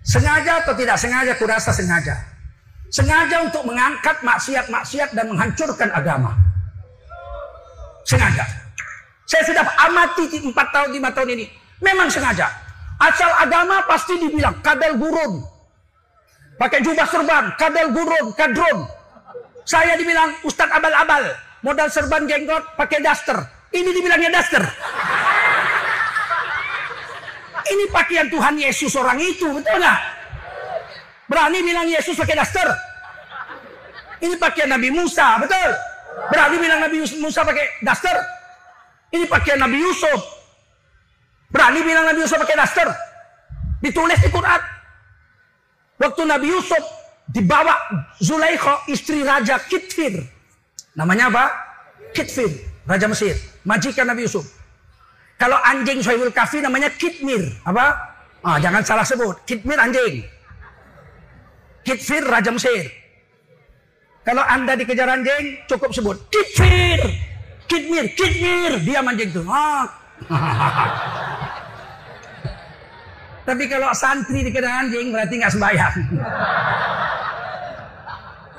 Sengaja 0.08 0.52
atau 0.63 0.74
tidak 0.78 0.98
sengaja, 0.98 1.34
kurasa 1.36 1.76
sengaja. 1.76 2.33
Sengaja 2.93 3.41
untuk 3.41 3.65
mengangkat 3.65 4.21
maksiat-maksiat 4.21 5.17
dan 5.17 5.25
menghancurkan 5.34 5.89
agama. 5.97 6.38
Sengaga. 8.06 8.45
Saya 9.25 9.41
sudah 9.49 9.65
amati 9.89 10.29
di 10.29 10.38
empat 10.45 10.69
tahun, 10.69 10.93
lima 10.93 11.10
tahun 11.10 11.34
ini. 11.34 11.49
Memang 11.82 12.06
sengaja. 12.13 12.45
Asal 13.01 13.34
agama 13.41 13.82
pasti 13.89 14.13
dibilang 14.21 14.62
kadal 14.62 15.01
gurun. 15.01 15.41
Pakai 16.62 16.86
jubah 16.86 17.10
serban, 17.10 17.58
kadal 17.58 17.89
gurun, 17.97 18.29
kadron. 18.38 18.86
Saya 19.65 19.97
dibilang 19.97 20.29
Ustadz 20.45 20.77
abal-abal. 20.77 21.34
Modal 21.65 21.89
serban 21.89 22.29
jenggot, 22.29 22.77
pakai 22.77 23.01
daster. 23.01 23.41
Ini 23.73 23.89
dibilangnya 23.89 24.38
daster. 24.38 24.62
Ini 27.63 27.89
pakaian 27.89 28.29
Tuhan 28.29 28.53
Yesus 28.62 28.93
orang 28.93 29.17
itu, 29.17 29.49
betul 29.49 29.82
nggak? 29.82 30.12
Berani 31.34 31.65
bilang 31.65 31.89
Yesus 31.89 32.13
pakai 32.13 32.38
daster. 32.38 32.69
Ini 34.22 34.38
pakaian 34.38 34.69
Nabi 34.69 34.93
Musa, 34.93 35.41
betul? 35.41 35.72
Berani 36.30 36.62
bilang 36.62 36.78
Nabi 36.86 37.02
Musa 37.17 37.41
pakai 37.41 37.82
daster. 37.82 38.13
Ini 39.10 39.26
pakaian 39.26 39.58
Nabi 39.58 39.82
Yusuf. 39.82 40.22
Berani 41.50 41.82
bilang 41.82 42.06
Nabi 42.06 42.22
Yusuf 42.22 42.38
pakai 42.38 42.54
daster. 42.54 42.86
Ditulis 43.82 44.22
di 44.22 44.30
Quran. 44.30 44.62
Waktu 45.98 46.22
Nabi 46.22 46.54
Yusuf 46.54 46.86
dibawa 47.34 47.82
Zulaikha 48.22 48.86
istri 48.93 49.26
Raja 49.26 49.58
Kitfir. 49.58 50.22
Namanya 50.93 51.34
apa? 51.34 51.50
Kitfir, 52.13 52.62
Raja 52.86 53.10
Mesir. 53.10 53.34
Majikan 53.65 54.06
Nabi 54.06 54.30
Yusuf. 54.30 54.46
Kalau 55.41 55.58
anjing 55.65 55.98
Sohibul 55.98 56.30
Kafi 56.30 56.62
namanya 56.62 56.93
Kitmir. 56.93 57.41
Apa? 57.65 58.13
Ah, 58.46 58.62
jangan 58.62 58.86
salah 58.86 59.02
sebut. 59.02 59.41
Kitmir 59.50 59.82
anjing. 59.82 60.30
Kitfir 61.84 62.24
Raja 62.24 62.52
Mesir. 62.52 62.88
Kalau 64.24 64.39
anda 64.39 64.80
dikejar 64.80 65.08
anjing, 65.12 65.67
cukup 65.67 65.91
sebut. 65.91 66.15
Kitfir. 66.32 67.00
Kitmir, 67.67 68.08
Kitmir. 68.15 68.80
Dia 68.88 69.04
anjing 69.04 69.30
tuh. 69.36 69.43
Ah. 69.52 69.84
Tapi 73.48 73.63
kalau 73.67 73.91
santri 73.91 74.48
dikejar 74.48 74.88
anjing 74.88 75.12
berarti 75.12 75.36
nggak 75.36 75.52
sembahyang. 75.52 75.96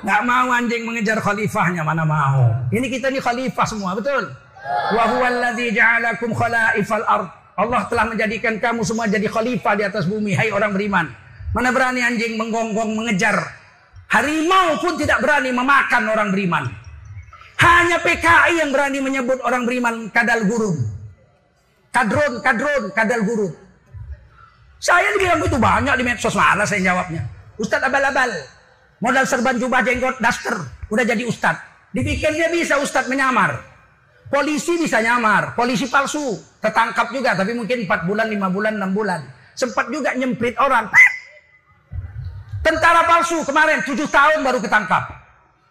Nggak 0.05 0.21
mau 0.21 0.53
anjing 0.53 0.85
mengejar 0.85 1.17
khalifahnya 1.17 1.81
mana 1.81 2.05
mau. 2.05 2.53
Ini 2.69 2.93
kita 2.93 3.09
ini 3.09 3.17
khalifah 3.17 3.65
semua 3.65 3.97
betul. 3.97 4.29
Allah 7.57 7.81
telah 7.89 8.05
menjadikan 8.13 8.61
kamu 8.61 8.85
semua 8.85 9.09
jadi 9.09 9.25
khalifah 9.25 9.73
di 9.73 9.81
atas 9.81 10.05
bumi. 10.05 10.37
Hai 10.37 10.53
orang 10.53 10.77
beriman. 10.77 11.24
Mana 11.55 11.71
berani 11.71 12.03
anjing 12.03 12.35
menggonggong 12.35 12.99
mengejar. 12.99 13.39
Harimau 14.11 14.75
pun 14.83 14.99
tidak 14.99 15.23
berani 15.23 15.55
memakan 15.55 16.03
orang 16.11 16.29
beriman. 16.35 16.67
Hanya 17.55 18.03
PKI 18.03 18.59
yang 18.59 18.75
berani 18.75 18.99
menyebut 18.99 19.39
orang 19.39 19.63
beriman 19.63 20.11
kadal 20.11 20.43
gurun. 20.43 20.75
Kadron, 21.95 22.43
kadron, 22.43 22.91
kadal 22.91 23.23
gurun. 23.23 23.55
Saya 24.83 25.15
dibilang 25.15 25.39
itu 25.39 25.55
banyak 25.55 25.95
di 25.95 26.03
medsos 26.03 26.35
mana 26.35 26.67
saya 26.67 26.91
jawabnya. 26.91 27.23
Ustadz 27.55 27.87
abal-abal. 27.87 28.35
Modal 28.99 29.23
serban 29.23 29.55
jubah 29.55 29.79
jenggot 29.79 30.19
daster. 30.19 30.59
Udah 30.91 31.07
jadi 31.07 31.23
ustadz. 31.23 31.63
Dibikinnya 31.95 32.51
bisa 32.51 32.75
ustadz 32.83 33.07
menyamar. 33.07 33.63
Polisi 34.27 34.75
bisa 34.75 34.99
nyamar. 34.99 35.55
Polisi 35.55 35.87
palsu. 35.87 36.35
Tertangkap 36.59 37.15
juga. 37.15 37.39
Tapi 37.39 37.55
mungkin 37.55 37.87
4 37.87 38.03
bulan, 38.03 38.27
5 38.27 38.51
bulan, 38.51 38.73
6 38.75 38.91
bulan. 38.91 39.21
Sempat 39.55 39.87
juga 39.87 40.11
nyemprit 40.11 40.59
orang. 40.59 40.91
Tentara 42.65 43.05
palsu 43.05 43.45
kemarin 43.45 43.85
7 43.85 44.09
tahun 44.09 44.41
baru 44.41 44.57
ketangkap. 44.57 45.05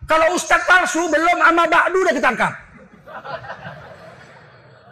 Kalau 0.07 0.39
ustadz 0.39 0.63
palsu 0.63 1.11
belum 1.11 1.39
ama 1.43 1.67
ba'du 1.67 1.99
udah 2.07 2.15
ketangkap. 2.15 2.55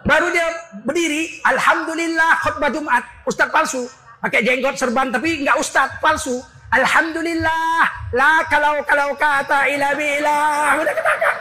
Baru 0.03 0.35
dia 0.35 0.51
berdiri, 0.83 1.39
Alhamdulillah 1.47 2.43
khutbah 2.43 2.75
Jumat, 2.75 3.07
ustadz 3.23 3.55
palsu. 3.55 3.87
Pakai 4.19 4.43
jenggot 4.43 4.75
serban 4.75 5.15
tapi 5.15 5.47
nggak 5.47 5.55
ustadz 5.63 6.03
palsu. 6.03 6.43
Alhamdulillah. 6.75 7.87
La 8.19 8.43
kalau 8.51 8.83
kalau 8.83 9.15
kata 9.15 9.71
ila 9.71 9.95
bila. 9.95 10.39
Udah 10.83 10.95
ketangkap. 10.99 11.37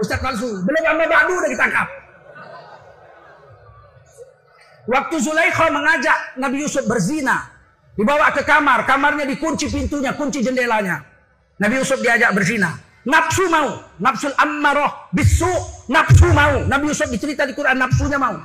Ustadz 0.00 0.24
palsu. 0.24 0.48
Belum 0.64 0.82
lama 0.88 1.04
badu 1.04 1.34
udah 1.36 1.50
ditangkap. 1.52 1.86
Waktu 4.88 5.16
Zulaikha 5.20 5.68
mengajak 5.68 6.18
Nabi 6.40 6.64
Yusuf 6.64 6.88
berzina. 6.88 7.59
Dibawa 7.98 8.30
ke 8.34 8.42
kamar. 8.42 8.86
Kamarnya 8.86 9.26
dikunci 9.26 9.70
pintunya. 9.70 10.14
Kunci 10.14 10.42
jendelanya. 10.44 11.02
Nabi 11.60 11.80
Yusuf 11.80 12.00
diajak 12.00 12.32
berzina. 12.32 12.74
Nafsu 13.04 13.48
mau. 13.48 13.80
Nafsu 14.00 14.28
ammaroh. 14.36 15.10
Bisu. 15.12 15.50
Nafsu 15.88 16.28
mau. 16.32 16.64
Nabi 16.68 16.90
Yusuf 16.92 17.08
dicerita 17.08 17.44
di 17.46 17.52
Quran. 17.52 17.76
Nafsunya 17.80 18.16
mau. 18.16 18.38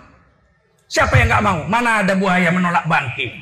Siapa 0.86 1.18
yang 1.18 1.28
nggak 1.34 1.44
mau? 1.44 1.60
Mana 1.66 2.06
ada 2.06 2.14
buaya 2.14 2.54
menolak 2.54 2.86
bangkit? 2.86 3.34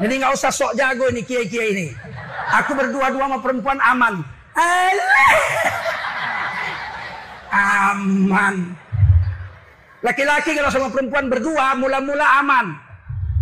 Jadi 0.00 0.12
nggak 0.16 0.32
usah 0.32 0.52
sok 0.52 0.72
jago 0.76 1.08
ini 1.12 1.24
kiai-kiai 1.24 1.68
ini. 1.76 1.86
Aku 2.60 2.72
berdua-dua 2.72 3.28
sama 3.28 3.38
perempuan 3.40 3.78
aman. 3.80 4.24
Aman. 7.52 8.54
Laki-laki 10.00 10.56
kalau 10.56 10.70
sama 10.72 10.88
perempuan 10.88 11.28
berdua 11.28 11.76
mula-mula 11.76 12.26
aman. 12.40 12.66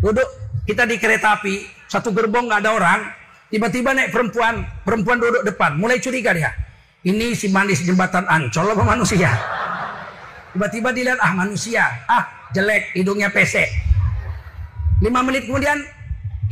Duduk 0.03 0.27
kita 0.69 0.85
di 0.85 1.01
kereta 1.01 1.41
api, 1.41 1.65
satu 1.89 2.13
gerbong 2.13 2.45
nggak 2.45 2.61
ada 2.61 2.71
orang, 2.77 3.01
tiba-tiba 3.49 3.97
naik 3.97 4.13
perempuan, 4.13 4.69
perempuan 4.85 5.17
duduk 5.17 5.41
depan, 5.49 5.81
mulai 5.81 5.97
curiga 5.97 6.37
dia. 6.37 6.53
Ini 7.09 7.33
si 7.33 7.49
manis 7.49 7.81
jembatan 7.89 8.29
Ancol 8.29 8.77
apa 8.77 8.85
manusia? 8.85 9.33
Tiba-tiba 10.53 10.93
dilihat 10.93 11.25
ah 11.25 11.33
manusia, 11.33 11.89
ah 12.05 12.53
jelek, 12.53 12.93
hidungnya 12.93 13.33
pesek. 13.33 13.65
Lima 15.01 15.25
menit 15.25 15.49
kemudian 15.49 15.81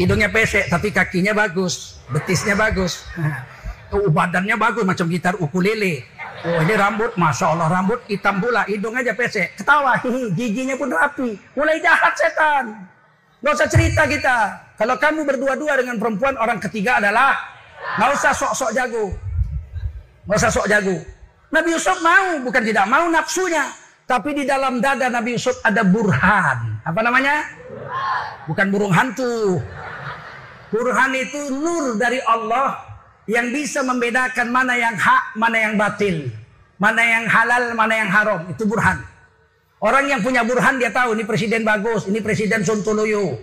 hidungnya 0.00 0.33
pesek 0.33 0.72
tapi 0.72 0.96
kakinya 0.96 1.37
bagus, 1.37 2.00
betisnya 2.09 2.57
bagus. 2.57 3.05
Oh, 3.87 4.11
badannya 4.11 4.59
bagus 4.59 4.83
macam 4.83 5.07
gitar 5.07 5.38
ukulele. 5.38 6.02
Oh 6.42 6.59
ini 6.59 6.74
rambut, 6.74 7.14
masya 7.14 7.55
Allah 7.55 7.70
rambut 7.70 8.02
hitam 8.11 8.42
pula, 8.42 8.66
hidung 8.66 8.98
aja 8.98 9.14
pesek. 9.14 9.55
Ketawa, 9.55 10.02
giginya 10.37 10.74
pun 10.74 10.90
rapi. 10.90 11.38
Mulai 11.55 11.79
jahat 11.79 12.18
setan. 12.18 12.95
Gak 13.46 13.62
usah 13.62 13.70
cerita 13.70 14.02
kita. 14.11 14.37
Kalau 14.74 14.98
kamu 14.98 15.22
berdua-dua 15.22 15.78
dengan 15.78 16.02
perempuan, 16.02 16.35
orang 16.35 16.59
ketiga 16.59 16.98
adalah 16.98 17.38
gak 17.94 18.11
usah 18.18 18.35
sok-sok 18.35 18.74
jago. 18.74 19.14
Gak 20.26 20.35
usah 20.42 20.50
sok 20.50 20.66
jago. 20.66 20.98
Nabi 21.54 21.78
Yusuf 21.78 21.94
mau, 22.02 22.42
bukan 22.42 22.62
tidak 22.66 22.90
mau 22.90 23.06
nafsunya. 23.06 23.70
Tapi 24.02 24.42
di 24.42 24.50
dalam 24.50 24.82
dada 24.82 25.06
Nabi 25.06 25.38
Yusuf 25.38 25.54
ada 25.62 25.87
burhan. 25.87 26.82
Apa 26.82 27.00
namanya? 27.06 27.46
Bukan 28.50 28.66
burung 28.74 28.90
hantu. 28.90 29.62
Burhan 30.74 31.14
itu 31.14 31.46
nur 31.54 31.94
dari 32.02 32.18
Allah 32.26 32.82
yang 33.30 33.54
bisa 33.54 33.87
membedakan 33.87 34.50
mana 34.50 34.74
yang 34.74 34.98
hak, 34.98 35.38
mana 35.38 35.70
yang 35.70 35.78
batil. 35.78 36.35
Mana 36.82 36.98
yang 36.98 37.30
halal, 37.30 37.78
mana 37.78 37.94
yang 37.94 38.11
haram. 38.11 38.42
Itu 38.50 38.66
burhan. 38.66 39.06
Orang 39.76 40.08
yang 40.08 40.24
punya 40.24 40.40
burhan 40.40 40.80
dia 40.80 40.88
tahu 40.88 41.12
ini 41.12 41.28
presiden 41.28 41.60
bagus, 41.60 42.08
ini 42.08 42.24
presiden 42.24 42.64
Sontoloyo. 42.64 43.36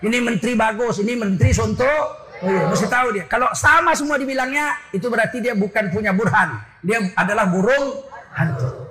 Ini 0.00 0.16
menteri 0.22 0.56
bagus, 0.56 1.02
ini 1.04 1.12
menteri 1.18 1.52
Sonto. 1.52 1.94
Oh 2.40 2.48
iya, 2.48 2.72
mesti 2.72 2.88
tahu 2.88 3.20
dia. 3.20 3.28
Kalau 3.28 3.52
sama 3.52 3.92
semua 3.92 4.16
dibilangnya, 4.16 4.72
itu 4.96 5.12
berarti 5.12 5.44
dia 5.44 5.52
bukan 5.52 5.92
punya 5.92 6.16
burhan. 6.16 6.56
Dia 6.80 7.04
adalah 7.12 7.52
burung 7.52 8.00
hantu. 8.32 8.88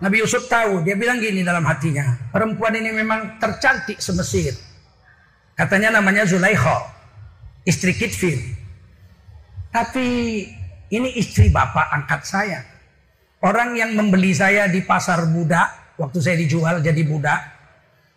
Nabi 0.00 0.20
Yusuf 0.20 0.44
tahu, 0.48 0.84
dia 0.84 0.96
bilang 0.96 1.20
gini 1.20 1.40
dalam 1.44 1.64
hatinya, 1.64 2.16
perempuan 2.32 2.72
ini 2.76 2.92
memang 2.92 3.40
tercantik 3.40 4.00
semesir. 4.00 4.56
Katanya 5.56 6.00
namanya 6.00 6.24
Zulaikha, 6.24 6.88
istri 7.68 7.92
Kitfir. 7.96 8.40
Tapi 9.72 10.08
ini 10.88 11.08
istri 11.16 11.52
bapak 11.52 11.92
angkat 11.96 12.24
saya. 12.24 12.60
Orang 13.40 13.76
yang 13.76 13.96
membeli 13.96 14.36
saya 14.36 14.68
di 14.68 14.84
pasar 14.84 15.28
budak, 15.28 15.89
waktu 16.00 16.18
saya 16.24 16.40
dijual 16.40 16.80
jadi 16.80 17.04
budak. 17.04 17.60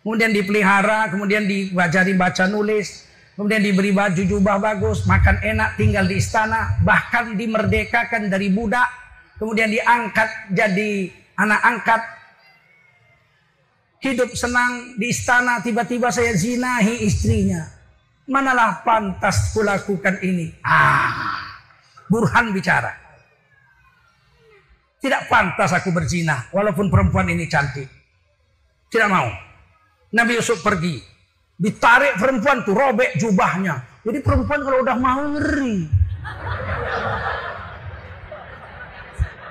Kemudian 0.00 0.32
dipelihara, 0.32 1.12
kemudian 1.12 1.44
diajari 1.44 2.16
baca 2.16 2.48
nulis, 2.48 3.08
kemudian 3.36 3.60
diberi 3.60 3.92
baju 3.92 4.22
jubah 4.24 4.60
bagus, 4.60 5.04
makan 5.08 5.40
enak, 5.40 5.76
tinggal 5.80 6.04
di 6.04 6.20
istana, 6.20 6.80
bahkan 6.84 7.36
dimerdekakan 7.36 8.28
dari 8.28 8.52
budak, 8.52 8.84
kemudian 9.40 9.72
diangkat 9.72 10.28
jadi 10.52 11.08
anak 11.36 11.60
angkat. 11.60 12.02
Hidup 14.04 14.36
senang 14.36 15.00
di 15.00 15.08
istana 15.08 15.64
tiba-tiba 15.64 16.12
saya 16.12 16.36
zinahi 16.36 17.08
istrinya. 17.08 17.64
Manalah 18.28 18.84
pantas 18.84 19.52
kulakukan 19.56 20.20
ini? 20.20 20.52
Ah 20.60 21.44
burhan 22.08 22.52
bicara 22.52 22.92
tidak 25.04 25.28
pantas 25.28 25.68
aku 25.76 25.92
berzina 25.92 26.48
walaupun 26.48 26.88
perempuan 26.88 27.28
ini 27.28 27.44
cantik. 27.44 27.84
Tidak 28.88 29.08
mau. 29.12 29.28
Nabi 30.16 30.40
Yusuf 30.40 30.64
pergi. 30.64 30.96
Ditarik 31.60 32.16
perempuan 32.16 32.64
tuh 32.64 32.72
robek 32.72 33.20
jubahnya. 33.20 33.84
Jadi 34.00 34.18
perempuan 34.24 34.64
kalau 34.64 34.80
udah 34.80 34.96
mau 34.96 35.20
ngeri. 35.36 35.76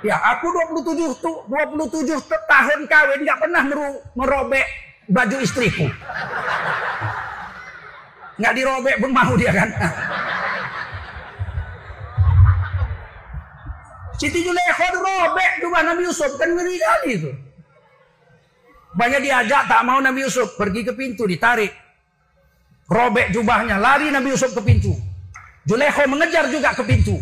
Ya, 0.03 0.19
aku 0.35 0.51
27 0.51 1.23
tuh 1.23 1.47
27 1.47 2.11
tahun 2.27 2.79
kawin 2.91 3.19
nggak 3.23 3.39
pernah 3.39 3.61
meru, 3.63 4.03
merobek 4.19 4.67
baju 5.07 5.37
istriku. 5.39 5.87
Nggak 8.35 8.53
dirobek 8.57 8.95
pun 8.99 9.11
mau 9.15 9.31
dia 9.37 9.53
kan. 9.53 9.69
Siti 14.23 14.39
Juleha 14.39 14.87
dirobek 14.87 15.51
juga 15.59 15.83
Nabi 15.83 16.07
Yusuf 16.07 16.31
kan 16.39 16.47
ngeri 16.47 16.79
kali 16.79 17.09
itu. 17.19 17.31
Banyak 18.95 19.19
diajak 19.19 19.67
tak 19.67 19.83
mau 19.83 19.99
Nabi 19.99 20.23
Yusuf 20.23 20.55
pergi 20.55 20.87
ke 20.87 20.95
pintu 20.95 21.27
ditarik. 21.27 21.75
Robek 22.87 23.35
jubahnya, 23.35 23.75
lari 23.83 24.07
Nabi 24.15 24.31
Yusuf 24.31 24.55
ke 24.55 24.63
pintu. 24.63 24.95
Juleha 25.67 26.07
mengejar 26.07 26.47
juga 26.47 26.71
ke 26.71 26.87
pintu. 26.87 27.19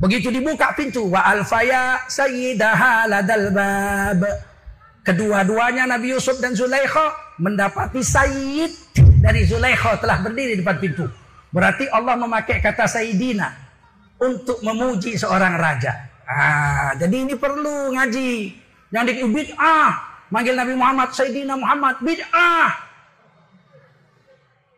Begitu 0.00 0.32
dibuka 0.32 0.72
pintu 0.72 1.12
wa 1.12 1.28
alfaya 1.28 2.08
sayyidaha 2.08 3.04
ladal 3.04 3.52
bab. 3.52 4.24
Kedua-duanya 5.04 5.84
Nabi 5.84 6.16
Yusuf 6.16 6.40
dan 6.40 6.56
Zulaikha 6.56 7.36
mendapati 7.36 8.00
sayyid 8.00 8.72
dari 9.20 9.44
Zulaikha 9.44 10.00
telah 10.00 10.24
berdiri 10.24 10.56
di 10.56 10.64
depan 10.64 10.80
pintu. 10.80 11.04
Berarti 11.52 11.84
Allah 11.92 12.16
memakai 12.16 12.64
kata 12.64 12.88
sayyidina 12.88 13.48
untuk 14.24 14.64
memuji 14.64 15.20
seorang 15.20 15.60
raja. 15.60 16.09
Ah, 16.30 16.94
jadi 16.94 17.26
ini 17.26 17.34
perlu 17.34 17.90
ngaji. 17.98 18.54
Yang 18.94 19.04
di 19.10 19.12
bid'ah, 19.26 19.90
manggil 20.30 20.54
Nabi 20.54 20.78
Muhammad 20.78 21.10
Sayyidina 21.10 21.58
Muhammad 21.58 21.98
bid'ah. 21.98 22.70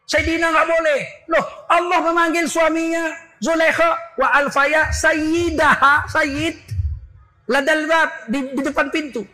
Sayyidina 0.09 0.49
nggak 0.49 0.69
boleh. 0.69 1.01
Loh, 1.29 1.45
Allah 1.69 1.99
memanggil 2.01 2.45
suaminya 2.49 3.12
Zulaikha 3.43 4.21
wa 4.23 4.29
alfaya 4.38 4.95
sayyidaha 4.95 6.07
sayyid 6.07 6.55
ladal 7.51 7.91
bab 7.91 8.11
di, 8.31 8.38
di 8.55 8.61
depan 8.62 8.87
pintu. 8.93 9.27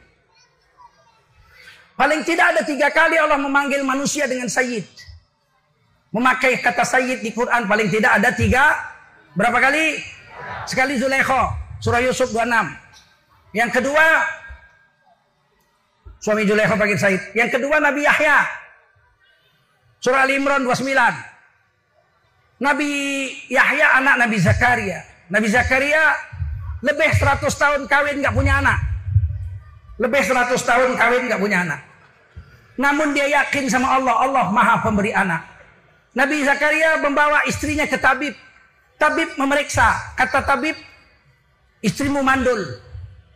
Paling 1.99 2.23
tidak 2.23 2.57
ada 2.57 2.63
tiga 2.63 2.89
kali 2.95 3.19
Allah 3.19 3.37
memanggil 3.37 3.83
manusia 3.83 4.31
dengan 4.31 4.47
sayyid. 4.47 4.87
Memakai 6.15 6.63
kata 6.63 6.87
sayyid 6.87 7.21
di 7.21 7.35
Quran 7.35 7.67
paling 7.69 7.91
tidak 7.91 8.17
ada 8.23 8.31
tiga. 8.33 8.65
Berapa 9.35 9.61
kali? 9.61 9.99
Sekali 10.65 10.95
Zulaikha. 10.97 11.58
Surah 11.79 12.03
Yusuf 12.03 12.31
26. 12.35 13.55
Yang 13.55 13.71
kedua, 13.81 14.07
suami 16.19 16.43
Zulaikha 16.45 16.75
panggil 16.75 16.99
sayyid. 16.99 17.23
Yang 17.39 17.59
kedua 17.59 17.79
Nabi 17.79 18.03
Yahya. 18.05 18.39
Surah 20.03 20.27
Al 20.27 20.33
Imran 20.35 20.63
29. 20.67 20.89
Nabi 22.59 22.91
Yahya 23.47 24.03
anak 24.03 24.15
Nabi 24.19 24.37
Zakaria. 24.43 25.01
Nabi 25.31 25.47
Zakaria 25.47 26.03
lebih 26.83 27.11
100 27.15 27.47
tahun 27.47 27.81
kawin 27.87 28.23
nggak 28.23 28.35
punya 28.35 28.59
anak. 28.59 28.79
Lebih 29.99 30.23
100 30.23 30.55
tahun 30.63 30.91
kawin 30.95 31.23
nggak 31.31 31.41
punya 31.43 31.59
anak. 31.67 31.81
Namun 32.79 33.11
dia 33.11 33.27
yakin 33.27 33.67
sama 33.67 33.99
Allah, 33.99 34.15
Allah 34.23 34.47
maha 34.55 34.79
pemberi 34.83 35.11
anak. 35.11 35.43
Nabi 36.15 36.47
Zakaria 36.47 37.03
membawa 37.03 37.43
istrinya 37.47 37.87
ke 37.87 37.99
tabib. 37.99 38.35
Tabib 38.99 39.35
memeriksa. 39.39 40.15
Kata 40.15 40.43
tabib, 40.47 40.75
istrimu 41.85 42.21
mandul. 42.25 42.59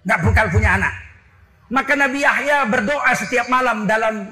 Nggak 0.03 0.19
bakal 0.27 0.47
punya 0.51 0.79
anak. 0.79 0.95
Maka 1.73 1.97
Nabi 1.97 2.21
Yahya 2.21 2.69
berdoa 2.69 3.11
setiap 3.17 3.49
malam 3.49 3.89
dalam 3.89 4.29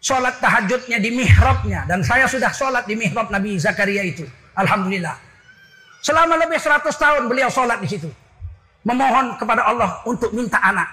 sholat 0.00 0.38
tahajudnya 0.40 0.98
di 1.02 1.10
mihrabnya. 1.12 1.84
Dan 1.84 2.00
saya 2.06 2.24
sudah 2.30 2.48
sholat 2.54 2.88
di 2.88 2.94
mihrab 2.96 3.28
Nabi 3.28 3.58
Zakaria 3.58 4.02
itu. 4.06 4.24
Alhamdulillah. 4.56 5.14
Selama 6.02 6.34
lebih 6.40 6.58
100 6.58 6.90
tahun 6.96 7.30
beliau 7.30 7.50
sholat 7.52 7.78
di 7.78 7.88
situ. 7.90 8.10
Memohon 8.82 9.38
kepada 9.38 9.62
Allah 9.68 10.02
untuk 10.02 10.34
minta 10.34 10.58
anak. 10.58 10.90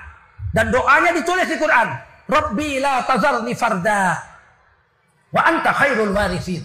Dan 0.53 0.69
doanya 0.69 1.13
ditulis 1.13 1.49
di 1.49 1.57
Quran. 1.57 1.89
Rabbi 2.29 2.77
la 2.77 3.01
tazarni 3.05 3.53
farda. 3.57 4.19
Wa 5.33 5.41
anta 5.45 5.73
khairul 5.73 6.13
warithin. 6.13 6.61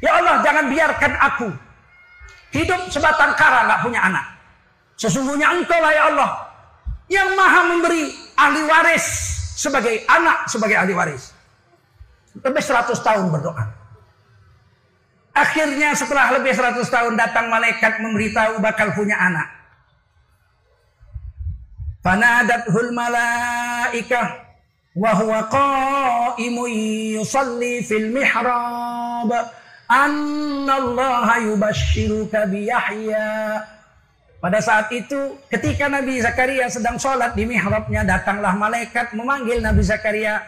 Ya 0.00 0.16
Allah 0.16 0.40
jangan 0.40 0.70
biarkan 0.70 1.12
aku 1.18 1.48
hidup 2.56 2.88
sebatang 2.90 3.36
kara 3.36 3.66
nggak 3.66 3.80
punya 3.84 4.00
anak. 4.00 4.26
Sesungguhnya 5.00 5.48
engkau 5.56 5.80
lah 5.80 5.92
ya 5.96 6.02
Allah 6.12 6.30
yang 7.08 7.32
maha 7.32 7.72
memberi 7.72 8.12
ahli 8.36 8.60
waris 8.68 9.06
sebagai 9.56 10.04
anak 10.04 10.44
sebagai 10.44 10.76
ahli 10.76 10.92
waris. 10.92 11.32
Lebih 12.36 12.60
100 12.60 13.00
tahun 13.00 13.32
berdoa. 13.32 13.64
Akhirnya 15.32 15.96
setelah 15.96 16.36
lebih 16.36 16.52
100 16.52 16.84
tahun 16.84 17.16
datang 17.16 17.48
malaikat 17.48 17.96
memberitahu 18.04 18.60
bakal 18.60 18.92
punya 18.92 19.16
anak. 19.16 19.48
Fanadathul 22.04 22.92
malaikah 22.92 24.52
wa 25.00 25.16
huwa 25.16 26.36
yusalli 26.36 27.80
fil 27.88 28.12
mihrab 28.12 29.32
anna 29.88 30.76
yubashshiruka 31.40 32.52
bi 32.52 32.68
Yahya. 32.68 33.79
Pada 34.40 34.56
saat 34.56 34.88
itu 34.88 35.36
ketika 35.52 35.84
Nabi 35.92 36.16
Zakaria 36.24 36.64
sedang 36.72 36.96
sholat 36.96 37.36
di 37.36 37.44
mihrabnya 37.44 38.08
datanglah 38.08 38.56
malaikat 38.56 39.12
memanggil 39.12 39.60
Nabi 39.60 39.84
Zakaria 39.84 40.40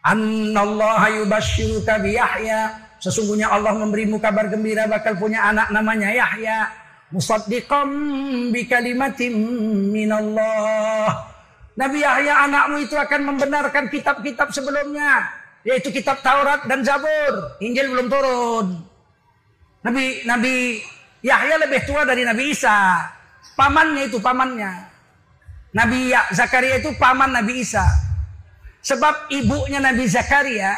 Annallaha 0.00 1.12
yubashshiruka 1.20 2.00
bi 2.00 2.16
Yahya. 2.16 2.72
Sesungguhnya 3.00 3.52
Allah 3.52 3.76
memberimu 3.76 4.16
kabar 4.16 4.48
gembira 4.48 4.88
bakal 4.88 5.16
punya 5.20 5.44
anak 5.44 5.68
namanya 5.68 6.08
Yahya. 6.08 6.72
Musaddiqam 7.12 7.88
bi 8.48 8.64
kalimatin 8.64 9.36
minallah. 9.92 11.28
Nabi 11.76 12.00
Yahya 12.00 12.48
anakmu 12.48 12.80
itu 12.80 12.96
akan 12.96 13.20
membenarkan 13.28 13.92
kitab-kitab 13.92 14.52
sebelumnya. 14.56 15.24
Yaitu 15.68 15.92
kitab 15.92 16.20
Taurat 16.24 16.64
dan 16.64 16.80
Zabur. 16.80 17.60
Injil 17.60 17.92
belum 17.92 18.08
turun. 18.08 18.66
Nabi 19.84 20.24
Nabi 20.24 20.80
Yahya 21.24 21.60
lebih 21.64 21.80
tua 21.88 22.08
dari 22.08 22.24
Nabi 22.24 22.52
Isa. 22.52 23.04
Pamannya 23.54 24.10
itu 24.10 24.18
pamannya. 24.18 24.94
Nabi 25.74 26.14
Zakaria 26.30 26.78
itu 26.78 26.94
paman 26.94 27.34
Nabi 27.34 27.66
Isa. 27.66 27.82
Sebab 28.84 29.32
ibunya 29.32 29.80
Nabi 29.82 30.04
Zakaria, 30.06 30.76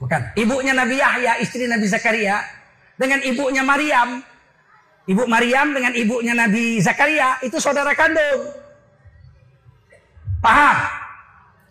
bukan, 0.00 0.32
ibunya 0.34 0.72
Nabi 0.72 0.96
Yahya, 0.98 1.38
istri 1.38 1.68
Nabi 1.68 1.86
Zakaria, 1.86 2.40
dengan 2.96 3.20
ibunya 3.20 3.62
Maryam, 3.62 4.24
ibu 5.04 5.22
Maryam 5.28 5.70
dengan 5.70 5.92
ibunya 5.92 6.34
Nabi 6.34 6.80
Zakaria, 6.80 7.38
itu 7.44 7.60
saudara 7.60 7.92
kandung. 7.92 8.48
Paham? 10.40 10.76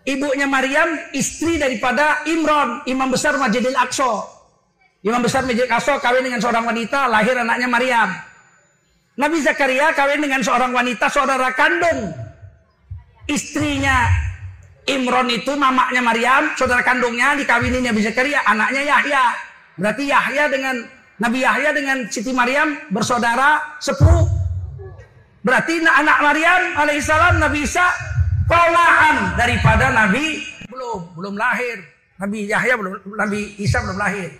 Ibunya 0.03 0.47
Maryam 0.47 0.99
istri 1.15 1.57
daripada 1.57 2.23
Imron, 2.27 2.83
imam 2.87 3.09
besar 3.11 3.35
Masjidil 3.39 3.75
Aqsa. 3.75 4.29
Imam 5.03 5.19
besar 5.19 5.43
Masjidil 5.43 5.71
Aqsa 5.71 5.99
kawin 5.99 6.27
dengan 6.27 6.39
seorang 6.39 6.63
wanita, 6.63 7.11
lahir 7.11 7.33
anaknya 7.39 7.67
Maryam. 7.67 8.09
Nabi 9.13 9.37
Zakaria 9.45 9.93
kawin 9.93 10.25
dengan 10.25 10.41
seorang 10.41 10.73
wanita 10.73 11.05
saudara 11.05 11.53
kandung 11.53 12.13
istrinya 13.29 14.09
Imron 14.83 15.31
itu 15.31 15.55
mamaknya 15.55 16.03
Maryam, 16.03 16.51
saudara 16.59 16.83
kandungnya 16.83 17.39
dikawini 17.39 17.79
Nabi 17.79 18.03
Zakaria, 18.03 18.43
anaknya 18.43 18.83
Yahya. 18.83 19.23
Berarti 19.79 20.03
Yahya 20.11 20.43
dengan 20.51 20.75
Nabi 21.23 21.39
Yahya 21.39 21.71
dengan 21.71 21.97
Siti 22.11 22.35
Maryam 22.35 22.75
bersaudara 22.91 23.79
sepupu. 23.79 24.27
Berarti 25.39 25.79
anak 25.79 26.19
Maryam 26.19 26.61
alaihissalam 26.83 27.39
Nabi 27.39 27.63
Isa 27.63 27.83
polaan 28.43 29.39
daripada 29.39 29.91
Nabi 29.91 30.43
belum 30.67 31.15
belum 31.15 31.35
lahir. 31.39 31.79
Nabi 32.19 32.47
Yahya 32.47 32.75
belum 32.75 32.91
Nabi 33.15 33.55
Isa 33.63 33.79
belum 33.87 33.95
lahir. 33.95 34.35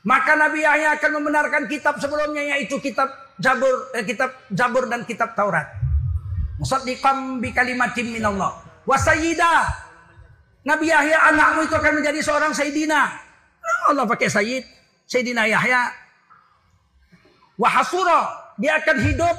Maka 0.00 0.32
Nabi 0.32 0.64
Yahya 0.64 0.96
akan 0.96 1.20
membenarkan 1.20 1.68
kitab 1.68 2.00
sebelumnya 2.00 2.56
yaitu 2.56 2.80
kitab 2.80 3.12
Jabur, 3.36 3.92
eh, 3.92 4.04
kitab 4.04 4.32
Jabur 4.48 4.88
dan 4.88 5.04
kitab 5.04 5.36
Taurat. 5.36 5.68
Musaddiqam 6.56 7.40
bi 7.40 7.52
kalimatin 7.52 8.12
minallah 8.12 8.52
wa 8.84 8.96
Nabi 10.60 10.92
Yahya 10.92 11.32
anakmu 11.32 11.64
itu 11.64 11.72
akan 11.72 11.92
menjadi 12.00 12.20
seorang 12.20 12.52
sayyidina. 12.52 13.00
Allah 13.88 14.04
pakai 14.04 14.28
sayyid, 14.28 14.64
sayyidina 15.08 15.48
Yahya. 15.48 15.88
Wahasura, 17.56 18.52
dia 18.60 18.76
akan 18.76 18.96
hidup 19.04 19.36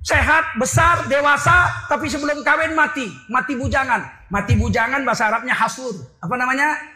sehat, 0.00 0.56
besar, 0.56 1.04
dewasa, 1.08 1.84
tapi 1.88 2.08
sebelum 2.08 2.40
kawin 2.40 2.72
mati, 2.72 3.04
mati 3.28 3.56
bujangan. 3.60 4.28
Mati 4.32 4.56
bujangan 4.56 5.04
bahasa 5.04 5.28
Arabnya 5.28 5.52
hasur. 5.52 5.92
Apa 6.20 6.34
namanya? 6.40 6.95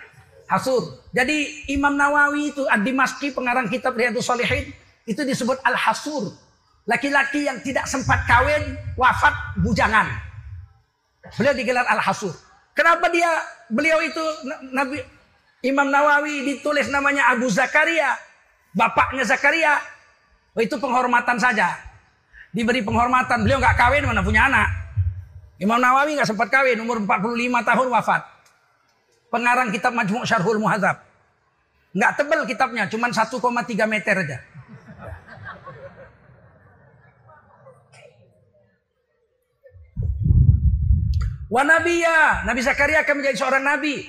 Hasur. 0.51 1.07
Jadi 1.15 1.71
Imam 1.71 1.95
Nawawi 1.95 2.51
itu 2.51 2.67
Ad-Dimaski 2.67 3.31
pengarang 3.31 3.71
kitab 3.71 3.95
Riyadhus 3.95 4.27
Shalihin 4.27 4.75
itu 5.07 5.23
disebut 5.23 5.63
al-hasur. 5.63 6.35
Laki-laki 6.91 7.47
yang 7.47 7.63
tidak 7.63 7.87
sempat 7.87 8.27
kawin, 8.27 8.75
wafat 8.99 9.31
bujangan. 9.63 10.11
Beliau 11.39 11.55
digelar 11.55 11.87
Al-Hasur. 11.87 12.35
Kenapa 12.75 13.07
dia 13.13 13.29
beliau 13.71 14.01
itu 14.03 14.25
Nabi 14.73 14.99
Imam 15.61 15.87
Nawawi 15.93 16.49
ditulis 16.49 16.89
namanya 16.89 17.31
Abu 17.31 17.47
Zakaria, 17.53 18.17
bapaknya 18.73 19.23
Zakaria. 19.29 19.79
Oh, 20.57 20.63
itu 20.65 20.81
penghormatan 20.81 21.39
saja. 21.39 21.79
Diberi 22.51 22.83
penghormatan. 22.83 23.47
Beliau 23.47 23.63
nggak 23.63 23.77
kawin 23.79 24.03
mana 24.09 24.25
punya 24.25 24.51
anak. 24.51 24.67
Imam 25.61 25.79
Nawawi 25.79 26.17
nggak 26.17 26.27
sempat 26.27 26.49
kawin, 26.49 26.81
umur 26.81 27.05
45 27.05 27.69
tahun 27.69 27.87
wafat. 27.93 28.40
Pengarang 29.31 29.71
kitab 29.71 29.95
Majmu' 29.95 30.27
Syarhul 30.27 30.59
Muhadzab. 30.59 31.07
Nggak 31.95 32.13
tebel 32.19 32.41
kitabnya, 32.47 32.85
cuma 32.91 33.11
1,3 33.11 33.87
meter 33.87 34.15
aja. 34.27 34.39
Wa 41.51 41.67
nabiya, 41.67 42.47
Nabi 42.47 42.61
Zakaria 42.63 43.03
akan 43.03 43.15
menjadi 43.19 43.37
seorang 43.43 43.67
nabi. 43.67 44.07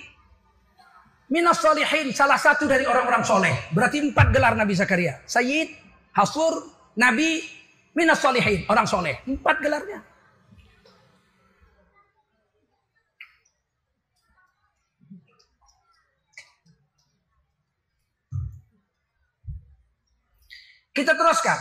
Minas 1.32 1.58
solihin, 1.58 2.14
salah 2.14 2.38
satu 2.38 2.70
dari 2.70 2.86
orang-orang 2.86 3.24
soleh. 3.26 3.56
Berarti 3.72 4.04
empat 4.04 4.30
gelar 4.36 4.54
Nabi 4.54 4.76
Zakaria. 4.78 5.24
Sayyid, 5.26 5.74
Hasur, 6.12 6.70
Nabi, 7.00 7.40
Minas 7.98 8.20
solihin, 8.20 8.68
orang 8.68 8.86
soleh. 8.86 9.24
Empat 9.26 9.58
gelarnya. 9.64 10.11
Kita 20.92 21.16
teruskan. 21.16 21.58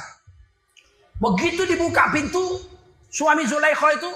Begitu 1.20 1.68
dibuka 1.68 2.10
pintu, 2.10 2.64
suami 3.12 3.44
Zulaikha 3.46 3.94
itu 3.94 4.10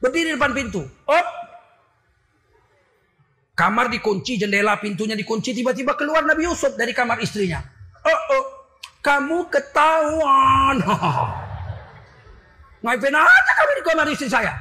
Berdiri 0.00 0.32
depan 0.34 0.56
pintu. 0.56 0.80
Op. 1.04 1.26
Kamar 3.52 3.92
dikunci, 3.92 4.40
jendela 4.40 4.80
pintunya 4.80 5.12
dikunci. 5.12 5.52
Tiba-tiba 5.52 5.92
keluar 5.92 6.24
Nabi 6.24 6.48
Yusuf 6.48 6.72
dari 6.80 6.96
kamar 6.96 7.20
istrinya. 7.20 7.60
Oh, 8.00 8.20
oh. 8.32 8.44
Kamu 9.04 9.52
ketahuan. 9.52 10.80
Ngapain 12.80 13.12
aja 13.12 13.52
kami 13.60 13.72
di 13.76 13.82
kamar 13.84 14.08
istri 14.08 14.32
saya. 14.32 14.56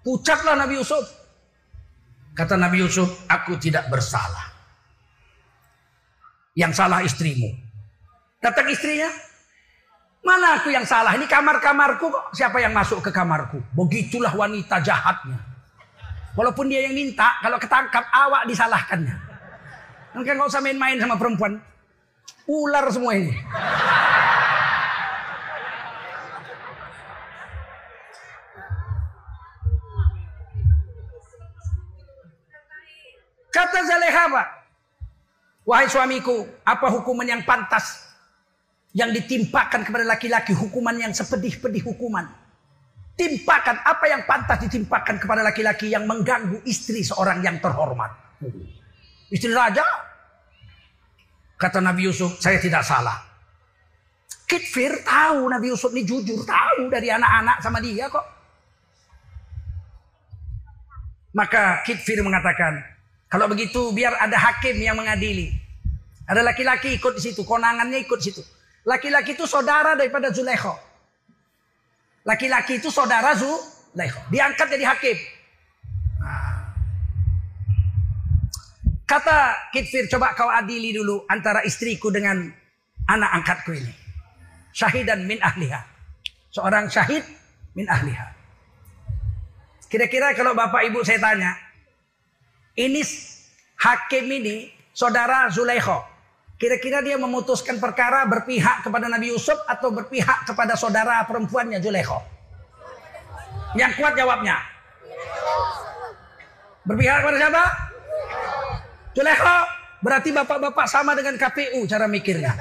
Pucatlah 0.00 0.56
Nabi 0.56 0.80
Yusuf. 0.80 1.04
Kata 2.32 2.56
Nabi 2.56 2.80
Yusuf, 2.80 3.28
aku 3.28 3.60
tidak 3.60 3.92
bersalah. 3.92 4.48
Yang 6.56 6.72
salah 6.80 7.04
istrimu. 7.04 7.52
Datang 8.40 8.72
istrinya, 8.72 9.12
mana 10.24 10.56
aku 10.56 10.72
yang 10.72 10.88
salah? 10.88 11.12
Ini 11.12 11.28
kamar-kamarku 11.28 12.08
kok. 12.08 12.24
Siapa 12.32 12.56
yang 12.56 12.72
masuk 12.72 13.04
ke 13.04 13.12
kamarku? 13.12 13.60
Begitulah 13.76 14.32
wanita 14.32 14.80
jahatnya. 14.80 15.36
Walaupun 16.32 16.72
dia 16.72 16.88
yang 16.88 16.96
minta, 16.96 17.36
kalau 17.44 17.60
ketangkap 17.60 18.00
awak 18.08 18.48
disalahkannya. 18.48 19.12
Mungkin 20.16 20.40
nggak 20.40 20.48
usah 20.48 20.64
main-main 20.64 20.96
sama 20.96 21.20
perempuan. 21.20 21.60
Ular 22.48 22.88
semua 22.88 23.12
ini. 23.12 23.36
Kata 33.52 33.84
Zaleha, 33.84 34.24
Wahai 35.68 35.92
suamiku, 35.92 36.48
apa 36.64 36.88
hukuman 36.88 37.28
yang 37.28 37.44
pantas 37.44 38.09
yang 38.90 39.14
ditimpakan 39.14 39.86
kepada 39.86 40.02
laki-laki 40.02 40.50
hukuman 40.50 40.94
yang 40.98 41.14
sepedih-pedih 41.14 41.86
hukuman. 41.86 42.26
Timpakan 43.14 43.84
apa 43.84 44.04
yang 44.08 44.24
pantas 44.24 44.64
ditimpakan 44.66 45.20
kepada 45.20 45.44
laki-laki 45.44 45.92
yang 45.92 46.08
mengganggu 46.08 46.64
istri 46.64 47.04
seorang 47.04 47.44
yang 47.44 47.60
terhormat. 47.60 48.10
Istri 49.30 49.52
raja. 49.52 49.84
Kata 51.60 51.78
Nabi 51.84 52.08
Yusuf, 52.08 52.40
saya 52.40 52.56
tidak 52.56 52.80
salah. 52.82 53.20
Kitfir 54.48 55.04
tahu 55.06 55.46
Nabi 55.46 55.70
Yusuf 55.70 55.92
ini 55.94 56.02
jujur, 56.02 56.42
tahu 56.42 56.90
dari 56.90 57.12
anak-anak 57.12 57.62
sama 57.62 57.78
dia 57.78 58.10
kok. 58.10 58.24
Maka 61.36 61.86
Kitfir 61.86 62.24
mengatakan, 62.26 62.82
kalau 63.30 63.46
begitu 63.46 63.94
biar 63.94 64.18
ada 64.18 64.34
hakim 64.34 64.74
yang 64.82 64.98
mengadili. 64.98 65.54
Ada 66.26 66.42
laki-laki 66.42 66.98
ikut 66.98 67.14
di 67.14 67.22
situ, 67.30 67.46
konangannya 67.46 68.02
ikut 68.02 68.18
di 68.18 68.26
situ. 68.32 68.42
Laki-laki 68.84 69.36
itu 69.36 69.44
saudara 69.44 69.92
daripada 69.92 70.32
Zulekho. 70.32 70.72
Laki-laki 72.24 72.80
itu 72.80 72.88
saudara 72.88 73.36
Zulekho. 73.36 74.20
Diangkat 74.32 74.66
jadi 74.72 74.84
hakim. 74.88 75.18
Kata 79.04 79.68
Kitfir, 79.74 80.06
coba 80.06 80.38
kau 80.38 80.46
adili 80.46 80.94
dulu 80.94 81.26
antara 81.26 81.66
istriku 81.66 82.14
dengan 82.14 82.46
anak 83.10 83.30
angkatku 83.42 83.74
ini. 83.74 83.90
Syahidan 84.70 85.26
min 85.26 85.42
ahliha. 85.42 85.82
Seorang 86.54 86.86
syahid 86.86 87.26
min 87.74 87.90
ahliha. 87.90 88.26
Kira-kira 89.90 90.30
kalau 90.38 90.54
bapak 90.54 90.86
ibu 90.86 91.02
saya 91.02 91.18
tanya, 91.18 91.58
ini 92.78 93.02
hakim 93.82 94.30
ini 94.30 94.70
saudara 94.94 95.50
Zulekho. 95.50 96.06
Kira-kira 96.60 97.00
dia 97.00 97.16
memutuskan 97.16 97.80
perkara 97.80 98.28
berpihak 98.28 98.84
kepada 98.84 99.08
Nabi 99.08 99.32
Yusuf 99.32 99.56
atau 99.64 99.88
berpihak 99.96 100.44
kepada 100.44 100.76
saudara 100.76 101.24
perempuannya 101.24 101.80
Zulekho? 101.80 102.20
Yang 103.72 103.96
kuat 103.96 104.12
jawabnya. 104.12 104.60
Berpihak 106.84 107.24
kepada 107.24 107.36
siapa? 107.40 107.64
Zulekho. 109.16 109.58
Berarti 110.04 110.36
bapak-bapak 110.36 110.84
sama 110.84 111.16
dengan 111.16 111.40
KPU 111.40 111.80
cara 111.88 112.04
mikirnya. 112.04 112.52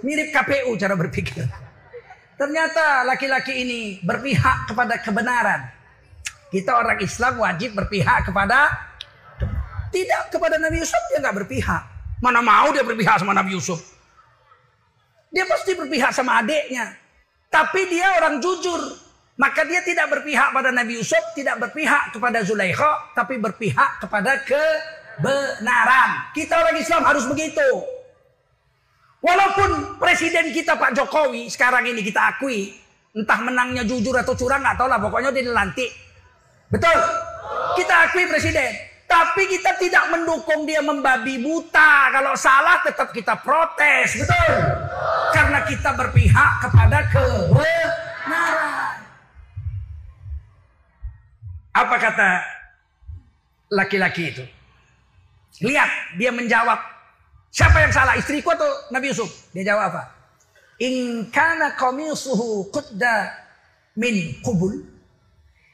Mirip 0.00 0.32
KPU 0.32 0.72
cara 0.80 0.96
berpikir. 0.96 1.44
Ternyata 2.40 3.04
laki-laki 3.04 3.52
ini 3.68 3.80
berpihak 4.00 4.64
kepada 4.64 4.96
kebenaran. 4.96 5.68
Kita 6.48 6.72
orang 6.72 7.00
Islam 7.04 7.36
wajib 7.40 7.76
berpihak 7.76 8.28
kepada 8.28 8.91
tidak 9.92 10.32
kepada 10.32 10.56
Nabi 10.56 10.80
Yusuf 10.80 10.98
dia 11.12 11.20
nggak 11.20 11.44
berpihak. 11.44 11.82
Mana 12.24 12.40
mau 12.40 12.72
dia 12.72 12.80
berpihak 12.80 13.20
sama 13.20 13.36
Nabi 13.36 13.52
Yusuf? 13.54 13.78
Dia 15.28 15.44
pasti 15.44 15.76
berpihak 15.76 16.12
sama 16.16 16.40
adiknya. 16.40 16.96
Tapi 17.52 17.88
dia 17.92 18.16
orang 18.16 18.40
jujur. 18.40 18.80
Maka 19.36 19.64
dia 19.64 19.80
tidak 19.80 20.12
berpihak 20.12 20.52
pada 20.52 20.68
Nabi 20.70 21.00
Yusuf, 21.00 21.20
tidak 21.32 21.56
berpihak 21.56 22.12
kepada 22.12 22.44
Zulaikha, 22.44 23.16
tapi 23.16 23.40
berpihak 23.40 24.04
kepada 24.04 24.38
kebenaran. 24.44 26.30
Kita 26.36 26.60
orang 26.60 26.76
Islam 26.76 27.02
harus 27.02 27.24
begitu. 27.24 27.64
Walaupun 29.24 29.98
presiden 29.98 30.52
kita 30.52 30.76
Pak 30.76 30.94
Jokowi 30.94 31.48
sekarang 31.48 31.88
ini 31.88 32.04
kita 32.04 32.36
akui, 32.36 32.76
entah 33.16 33.40
menangnya 33.40 33.88
jujur 33.88 34.14
atau 34.20 34.36
curang 34.36 34.60
nggak 34.60 34.76
tahu 34.76 34.88
lah, 34.92 35.00
pokoknya 35.00 35.32
dia 35.32 35.48
dilantik. 35.48 35.90
Betul? 36.68 36.98
Kita 37.80 37.94
akui 38.08 38.28
presiden. 38.28 38.91
Tapi 39.12 39.44
kita 39.44 39.76
tidak 39.76 40.08
mendukung 40.08 40.64
dia 40.64 40.80
membabi 40.80 41.36
buta. 41.44 42.08
Kalau 42.16 42.32
salah 42.32 42.80
tetap 42.80 43.12
kita 43.12 43.36
protes. 43.44 44.24
Betul? 44.24 44.52
Karena 45.36 45.60
kita 45.68 45.92
berpihak 45.92 46.52
kepada 46.64 46.98
kebenaran. 47.12 48.96
Apa 51.76 51.96
kata 52.00 52.30
laki-laki 53.68 54.32
itu? 54.32 54.44
Lihat, 55.60 56.16
dia 56.16 56.32
menjawab. 56.32 56.80
Siapa 57.52 57.84
yang 57.84 57.92
salah? 57.92 58.16
Istriku 58.16 58.56
atau 58.56 58.68
Nabi 58.88 59.12
Yusuf? 59.12 59.28
Dia 59.52 59.76
jawab 59.76 59.92
apa? 59.92 60.02
In 60.80 61.28
kana 61.28 61.76
qamisuhu 61.76 62.72
qudda 62.72 63.28
min 64.00 64.40
kubul 64.40 64.91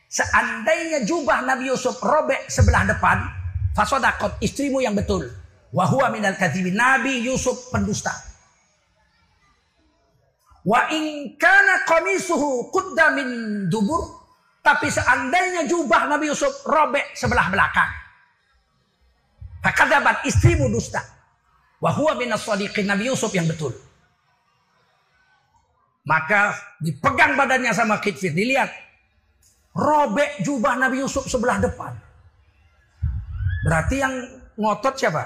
Seandainya 0.09 1.05
jubah 1.05 1.45
Nabi 1.45 1.69
Yusuf 1.69 2.01
robek 2.01 2.49
sebelah 2.49 2.89
depan, 2.89 3.29
fasodakot 3.77 4.41
istrimu 4.41 4.81
yang 4.81 4.97
betul. 4.97 5.29
Wahua 5.69 6.09
minal 6.09 6.33
kadhibin. 6.33 6.73
Nabi 6.73 7.21
Yusuf 7.21 7.69
pendusta. 7.69 8.11
Wa 10.65 10.89
ingkana 10.89 11.85
komisuhu 11.85 12.73
kudda 12.73 13.13
min 13.13 13.29
dubur. 13.69 14.17
Tapi 14.65 14.89
seandainya 14.89 15.69
jubah 15.69 16.09
Nabi 16.09 16.33
Yusuf 16.33 16.65
robek 16.65 17.13
sebelah 17.13 17.53
belakang. 17.53 17.89
Fakadabat 19.61 20.25
istrimu 20.25 20.73
dusta. 20.73 21.05
Wahua 21.85 22.17
minas 22.17 22.49
sadiqin 22.49 22.89
Nabi 22.89 23.13
Yusuf 23.13 23.29
yang 23.37 23.45
betul. 23.45 23.77
Maka 26.09 26.57
dipegang 26.81 27.37
badannya 27.37 27.77
sama 27.77 28.01
Kitfir. 28.01 28.33
Dilihat 28.33 28.88
Robek 29.79 30.43
jubah 30.43 30.75
Nabi 30.75 30.99
Yusuf 30.99 31.31
sebelah 31.31 31.63
depan. 31.63 31.95
Berarti 33.63 34.03
yang 34.03 34.11
ngotot 34.59 34.99
siapa? 34.99 35.23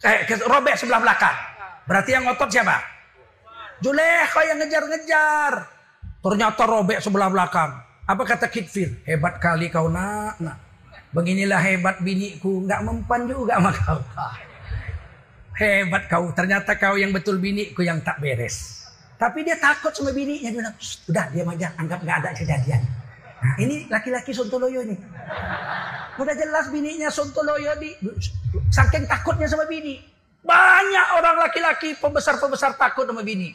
Eh, 0.00 0.24
robek 0.48 0.80
sebelah 0.80 0.96
belakang. 1.04 1.36
Berarti 1.84 2.10
yang 2.16 2.24
ngotot 2.24 2.48
siapa? 2.48 2.80
Julekha 3.84 4.40
yang 4.48 4.58
ngejar-ngejar. 4.64 5.52
Ternyata 6.24 6.62
robek 6.64 7.04
sebelah 7.04 7.28
belakang. 7.28 7.70
Apa 8.08 8.22
kata 8.24 8.48
Kitfir? 8.48 9.04
Hebat 9.04 9.36
kali 9.36 9.68
kau 9.68 9.92
nak. 9.92 10.40
nak. 10.40 10.56
Beginilah 11.12 11.60
hebat 11.60 12.00
biniku. 12.00 12.64
Nggak 12.64 12.80
mempan 12.80 13.28
juga 13.28 13.60
sama 13.60 13.70
kau. 13.76 14.00
Hebat 15.60 16.02
kau. 16.08 16.24
Ternyata 16.32 16.80
kau 16.80 16.96
yang 16.96 17.12
betul 17.12 17.36
biniku 17.36 17.84
yang 17.84 18.00
tak 18.00 18.24
beres. 18.24 18.88
Tapi 19.20 19.44
dia 19.44 19.60
takut 19.60 19.92
sama 19.92 20.16
bininya. 20.16 20.48
Dia 20.48 20.56
bilang, 20.64 20.74
udah 20.80 21.24
diam. 21.28 21.72
Anggap 21.76 22.00
nggak 22.00 22.16
ada 22.24 22.30
kejadian. 22.32 22.97
Ini 23.38 23.86
laki-laki 23.86 24.34
Sontoloyo 24.34 24.82
nih. 24.82 24.98
Udah 26.18 26.34
jelas 26.34 26.66
bininya 26.74 27.06
Sontoloyo 27.06 27.78
di 27.78 27.94
saking 28.74 29.06
takutnya 29.06 29.46
sama 29.46 29.70
bini. 29.70 30.02
Banyak 30.42 31.06
orang 31.18 31.36
laki-laki 31.46 31.94
pembesar-pembesar 32.02 32.74
takut 32.74 33.06
sama 33.06 33.22
bini. 33.22 33.54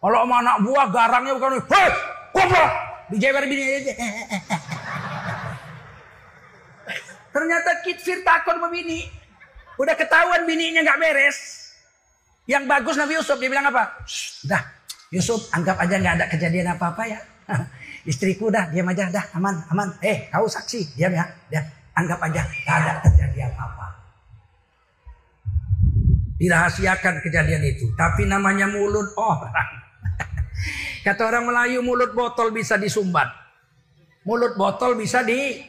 Kalau 0.00 0.24
sama 0.24 0.40
anak 0.40 0.56
buah 0.64 0.88
garangnya 0.88 1.36
bukan, 1.36 1.60
hei, 1.60 1.90
goblok, 2.32 2.70
dijewer 3.12 3.44
bini 3.46 3.62
aja. 3.68 3.92
Ternyata 7.34 7.70
Kitfir 7.86 8.26
takut 8.26 8.58
sama 8.58 8.72
bini. 8.72 9.06
Udah 9.78 9.94
ketahuan 9.94 10.42
bininya 10.48 10.82
nggak 10.82 10.98
beres. 10.98 11.38
Yang 12.50 12.64
bagus 12.66 12.96
Nabi 12.98 13.14
Yusuf 13.14 13.38
dia 13.38 13.46
bilang 13.46 13.70
apa? 13.70 14.02
Dah, 14.42 14.62
Yusuf 15.14 15.46
anggap 15.54 15.78
aja 15.78 15.94
nggak 16.02 16.14
ada 16.18 16.26
kejadian 16.26 16.74
apa-apa 16.74 17.02
ya. 17.06 17.20
Istriku 18.08 18.48
dah 18.48 18.72
diam 18.72 18.88
aja 18.88 19.12
dah 19.12 19.24
aman 19.36 19.60
aman. 19.68 19.88
Eh 20.00 20.32
kau 20.32 20.48
saksi 20.48 20.96
diam 20.96 21.12
ya. 21.12 21.24
Diam. 21.52 21.64
Anggap 21.96 22.20
aja 22.24 22.42
tak 22.64 22.76
ada 22.80 22.92
terjadi 23.04 23.52
apa-apa. 23.52 23.86
Dirahasiakan 26.40 27.20
kejadian 27.20 27.60
itu. 27.68 27.92
Tapi 27.92 28.24
namanya 28.24 28.64
mulut 28.70 29.12
orang. 29.20 29.68
Kata 31.04 31.22
orang 31.28 31.44
Melayu 31.52 31.84
mulut 31.84 32.16
botol 32.16 32.56
bisa 32.56 32.80
disumbat. 32.80 33.28
Mulut 34.24 34.56
botol 34.56 34.96
bisa 34.96 35.20
di 35.20 35.60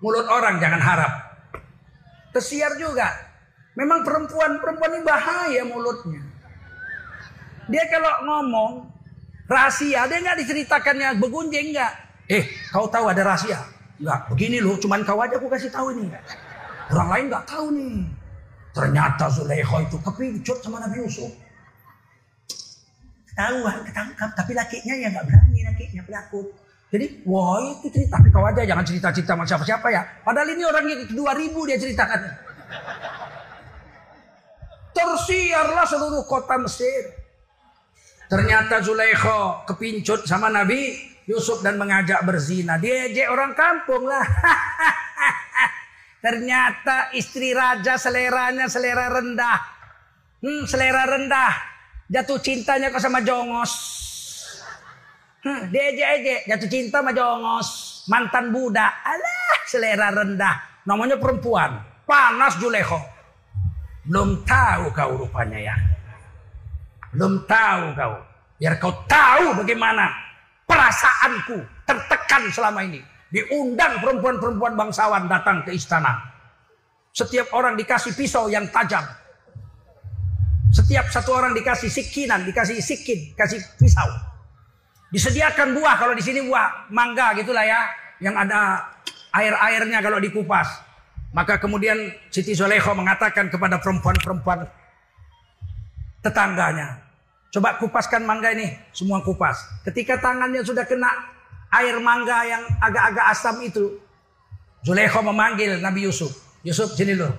mulut 0.00 0.24
orang 0.24 0.56
jangan 0.56 0.80
harap. 0.80 1.12
Tersiar 2.32 2.80
juga. 2.80 3.12
Memang 3.76 4.00
perempuan-perempuan 4.02 4.96
ini 4.96 5.04
bahaya 5.04 5.62
mulutnya. 5.68 6.22
Dia 7.70 7.84
kalau 7.86 8.12
ngomong 8.26 8.72
Rahasia, 9.50 10.06
ada 10.06 10.14
nggak 10.14 10.46
diceritakannya 10.46 11.18
begunjing 11.18 11.74
nggak? 11.74 11.92
Eh, 12.30 12.46
kau 12.70 12.86
tahu 12.86 13.10
ada 13.10 13.26
rahasia? 13.26 13.58
Enggak, 13.98 14.30
begini 14.30 14.62
loh, 14.62 14.78
cuman 14.78 15.02
kau 15.02 15.18
aja 15.18 15.34
aku 15.34 15.50
kasih 15.50 15.74
tahu 15.74 15.90
ini. 15.98 16.06
Orang 16.94 17.10
lain 17.10 17.24
nggak 17.26 17.44
tahu 17.50 17.66
nih. 17.74 18.06
Ternyata 18.70 19.26
Zulaikha 19.26 19.82
itu 19.82 19.98
kepincut 19.98 20.62
sama 20.62 20.78
Nabi 20.78 21.02
Yusuf. 21.02 21.34
Ketahuan, 23.26 23.82
ketangkap, 23.82 24.30
tapi 24.38 24.54
lakinya 24.54 24.94
ya 24.94 25.08
nggak 25.10 25.26
berani, 25.26 25.58
lakinya 25.66 26.02
penakut. 26.06 26.46
Jadi, 26.94 27.06
wah 27.26 27.58
itu 27.74 27.86
cerita, 27.90 28.18
tapi 28.18 28.30
kau 28.30 28.46
aja 28.46 28.62
jangan 28.62 28.86
cerita-cerita 28.86 29.34
sama 29.34 29.44
siapa-siapa 29.46 29.86
ya. 29.90 30.02
Padahal 30.22 30.54
ini 30.54 30.62
orang 30.62 30.84
yang 30.86 31.02
kedua 31.10 31.34
ribu 31.34 31.66
dia 31.66 31.78
ceritakan. 31.78 32.22
Tersiarlah 34.94 35.86
seluruh 35.90 36.22
kota 36.30 36.54
Mesir. 36.62 37.19
Ternyata 38.30 38.78
Zulaikha 38.78 39.66
kepincut 39.66 40.22
sama 40.22 40.54
Nabi 40.54 40.94
Yusuf 41.26 41.66
dan 41.66 41.74
mengajak 41.74 42.22
berzina. 42.22 42.78
Diejek 42.78 43.26
orang 43.26 43.58
kampung 43.58 44.06
lah. 44.06 44.22
Ternyata 46.24 47.10
istri 47.18 47.50
raja 47.50 47.98
seleranya 47.98 48.70
selera 48.70 49.10
rendah. 49.10 49.58
Hmm, 50.46 50.62
selera 50.62 51.10
rendah. 51.10 51.52
Jatuh 52.06 52.38
cintanya 52.38 52.94
kok 52.94 53.02
sama 53.02 53.18
jongos. 53.26 53.74
Hmm, 55.42 55.66
diejek-ejek. 55.74 56.46
Jatuh 56.46 56.70
cinta 56.70 57.02
sama 57.02 57.10
jongos. 57.10 57.68
Mantan 58.06 58.54
budak. 58.54 58.94
Alah, 59.02 59.58
selera 59.66 60.14
rendah. 60.14 60.86
Namanya 60.86 61.18
perempuan. 61.18 61.82
Panas 62.06 62.62
Juleho. 62.62 63.02
Belum 64.06 64.46
tahu 64.46 64.94
kau 64.94 65.18
rupanya 65.18 65.58
ya. 65.58 65.76
Belum 67.14 67.42
tahu 67.46 67.94
kau. 67.94 68.14
Biar 68.60 68.76
kau 68.76 68.92
tahu 69.08 69.56
bagaimana 69.56 70.10
perasaanku 70.68 71.58
tertekan 71.88 72.46
selama 72.52 72.86
ini. 72.86 73.00
Diundang 73.30 74.02
perempuan-perempuan 74.02 74.74
bangsawan 74.74 75.30
datang 75.30 75.62
ke 75.62 75.74
istana. 75.74 76.18
Setiap 77.14 77.50
orang 77.54 77.74
dikasih 77.78 78.14
pisau 78.14 78.46
yang 78.50 78.66
tajam. 78.70 79.02
Setiap 80.70 81.10
satu 81.10 81.34
orang 81.34 81.50
dikasih 81.54 81.90
sikinan, 81.90 82.46
dikasih 82.46 82.78
sikin, 82.78 83.34
kasih 83.34 83.58
pisau. 83.74 84.06
Disediakan 85.10 85.74
buah 85.74 85.98
kalau 85.98 86.14
di 86.14 86.22
sini 86.22 86.46
buah 86.46 86.90
mangga 86.94 87.34
gitulah 87.34 87.66
ya, 87.66 87.90
yang 88.22 88.38
ada 88.38 88.86
air-airnya 89.34 89.98
kalau 89.98 90.22
dikupas. 90.22 90.86
Maka 91.34 91.58
kemudian 91.58 92.14
Siti 92.30 92.54
Zoleho 92.54 92.90
mengatakan 92.94 93.50
kepada 93.50 93.78
perempuan-perempuan 93.82 94.66
tetangganya, 96.20 97.00
coba 97.52 97.80
kupaskan 97.80 98.22
mangga 98.24 98.52
ini, 98.52 98.76
semua 98.92 99.24
kupas. 99.24 99.56
Ketika 99.84 100.20
tangannya 100.20 100.60
sudah 100.60 100.84
kena 100.84 101.08
air 101.70 101.96
mangga 102.02 102.38
yang 102.46 102.62
agak-agak 102.82 103.24
asam 103.30 103.56
itu. 103.62 103.98
Zulekho 104.80 105.20
memanggil 105.20 105.78
Nabi 105.78 106.08
Yusuf. 106.08 106.32
Yusuf 106.64 106.96
sini 106.96 107.16
loh. 107.16 107.32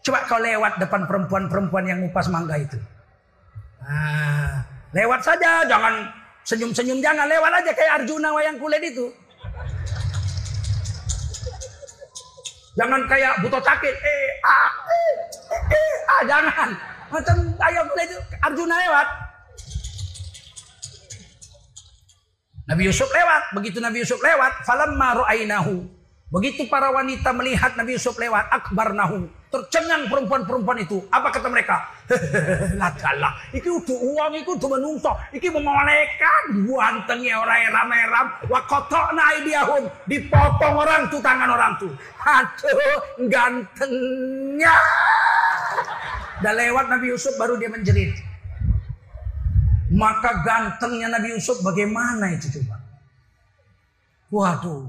Coba 0.00 0.24
kau 0.24 0.40
lewat 0.40 0.80
depan 0.80 1.04
perempuan-perempuan 1.04 1.84
yang 1.84 1.98
ngupas 2.00 2.32
mangga 2.32 2.56
itu. 2.56 2.78
Nah, 3.84 4.64
lewat 4.96 5.20
saja, 5.20 5.66
jangan 5.68 6.08
senyum-senyum, 6.46 7.04
jangan 7.04 7.28
lewat 7.28 7.52
aja 7.60 7.70
kayak 7.76 7.92
Arjuna 8.00 8.32
wayang 8.32 8.56
kulit 8.56 8.80
itu. 8.80 9.12
Jangan 12.78 13.04
kayak 13.10 13.44
buto 13.44 13.60
sakit, 13.60 13.94
eh, 13.98 14.26
ah, 14.46 14.70
eh, 14.88 15.12
eh, 15.52 15.62
eh, 15.74 15.92
ah, 16.08 16.22
jangan. 16.24 16.68
Macam 17.10 17.36
ayam 17.58 17.84
itu 17.90 18.16
Arjuna 18.38 18.76
lewat. 18.78 19.08
Nabi 22.70 22.82
Yusuf 22.86 23.10
lewat. 23.10 23.42
Begitu 23.58 23.82
Nabi 23.82 24.06
Yusuf 24.06 24.22
lewat, 24.22 24.62
falamma 24.62 25.26
ra'ainahu. 25.26 25.82
Begitu 26.30 26.70
para 26.70 26.94
wanita 26.94 27.34
melihat 27.34 27.74
Nabi 27.74 27.98
Yusuf 27.98 28.14
lewat, 28.14 28.46
akbar 28.54 28.94
nahu. 28.94 29.26
Tercengang 29.50 30.06
perempuan-perempuan 30.06 30.78
itu. 30.78 31.02
Apa 31.10 31.34
kata 31.34 31.50
mereka? 31.50 31.90
Lakalah. 32.78 33.34
Iki 33.50 33.66
udah 33.66 33.98
uang, 33.98 34.32
iki 34.38 34.50
udah 34.54 34.70
menungso. 34.78 35.10
Iki 35.34 35.50
memolekan. 35.50 36.62
Buantengnya 36.70 37.42
orang 37.42 37.66
eram-eram. 37.66 38.26
Wakotok 38.46 39.10
naidiyahum. 39.10 39.90
Dipotong 40.06 40.74
orang 40.78 41.10
tuh 41.10 41.18
tangan 41.18 41.50
orang 41.50 41.74
tuh. 41.82 41.90
Aduh, 42.22 43.26
gantengnya. 43.26 44.78
Udah 46.40 46.56
lewat 46.56 46.88
Nabi 46.88 47.12
Yusuf 47.12 47.36
baru 47.36 47.60
dia 47.60 47.68
menjerit. 47.68 48.16
Maka 49.92 50.40
gantengnya 50.40 51.12
Nabi 51.12 51.36
Yusuf 51.36 51.60
bagaimana 51.60 52.32
itu 52.32 52.48
coba? 52.56 52.80
Waduh. 54.32 54.88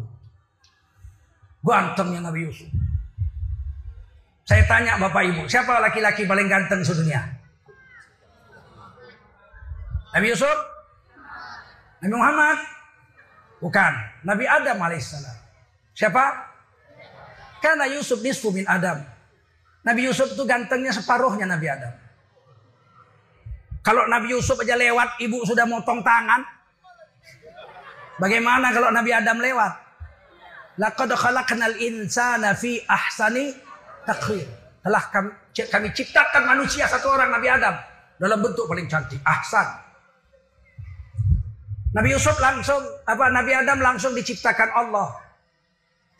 Gantengnya 1.60 2.24
Nabi 2.24 2.47
Yusuf. 2.47 2.72
Saya 4.47 4.64
tanya 4.66 4.95
Bapak 4.95 5.28
Ibu, 5.28 5.43
siapa 5.52 5.84
laki-laki 5.84 6.24
paling 6.24 6.47
ganteng 6.47 6.82
sedunia? 6.88 7.20
Nabi 10.16 10.28
Yusuf? 10.32 10.58
Nabi 11.99 12.16
Muhammad? 12.16 12.58
Bukan. 13.60 13.93
Nabi 14.24 14.45
Adam 14.47 14.78
alaihissalam. 14.82 15.38
Siapa? 15.93 16.26
Karena 17.62 17.86
Yusuf 17.91 18.24
nisfu 18.24 18.49
min 18.56 18.66
Adam. 18.66 19.11
Nabi 19.82 20.01
Yusuf 20.05 20.29
itu 20.38 20.43
gantengnya 20.45 20.93
separuhnya 20.93 21.49
Nabi 21.49 21.65
Adam. 21.65 21.93
Kalau 23.82 24.05
Nabi 24.05 24.38
Yusuf 24.38 24.61
aja 24.61 24.77
lewat, 24.77 25.17
ibu 25.25 25.41
sudah 25.41 25.65
motong 25.65 26.05
tangan. 26.05 26.45
Bagaimana 28.21 28.69
kalau 28.69 28.93
Nabi 28.93 29.09
Adam 29.09 29.41
lewat? 29.41 29.73
Laqad 30.77 31.09
khalaqnal 31.17 31.77
insana 31.82 32.53
fi 32.53 32.77
ahsani 32.86 33.49
takhir. 34.05 34.45
Telah 34.82 35.03
kami, 35.09 35.29
kami 35.53 35.88
ciptakan 35.93 36.45
manusia 36.45 36.86
satu 36.86 37.09
orang 37.09 37.34
Nabi 37.34 37.49
Adam 37.49 37.75
dalam 38.21 38.38
bentuk 38.38 38.69
paling 38.69 38.86
cantik, 38.86 39.17
ahsan. 39.25 39.65
Nabi 41.91 42.13
Yusuf 42.13 42.38
langsung 42.38 42.79
apa 43.03 43.34
Nabi 43.34 43.51
Adam 43.57 43.82
langsung 43.82 44.13
diciptakan 44.13 44.69
Allah. 44.77 45.09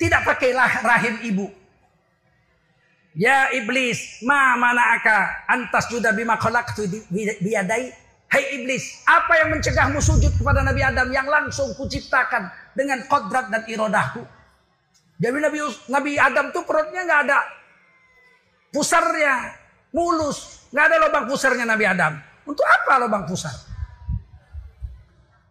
Tidak 0.01 0.22
pakai 0.26 0.49
rahim 0.82 1.16
ibu. 1.30 1.61
Ya 3.12 3.51
iblis, 3.51 4.24
ma 4.24 4.55
mana 4.55 4.95
aka 4.95 5.43
antas 5.51 5.91
juda 5.91 6.16
bima 6.16 6.39
khalaqtu 6.39 6.88
biyadai. 7.43 7.91
Hai 8.32 8.43
iblis, 8.55 9.03
apa 9.03 9.43
yang 9.43 9.51
mencegahmu 9.51 9.99
sujud 9.99 10.32
kepada 10.39 10.64
Nabi 10.64 10.80
Adam 10.80 11.12
yang 11.12 11.28
langsung 11.28 11.76
kuciptakan 11.76 12.47
dengan 12.72 13.03
kodrat 13.12 13.51
dan 13.51 13.68
irodahku? 13.68 14.24
Jadi 15.20 15.36
Nabi, 15.36 15.59
Nabi 15.91 16.12
Adam 16.16 16.55
tuh 16.55 16.64
perutnya 16.64 17.03
nggak 17.03 17.22
ada 17.28 17.43
pusarnya, 18.72 19.51
mulus, 19.91 20.64
nggak 20.72 20.86
ada 20.88 20.95
lubang 21.03 21.28
pusarnya 21.28 21.68
Nabi 21.68 21.84
Adam. 21.84 22.16
Untuk 22.47 22.64
apa 22.64 23.03
lubang 23.03 23.28
pusar? 23.28 23.51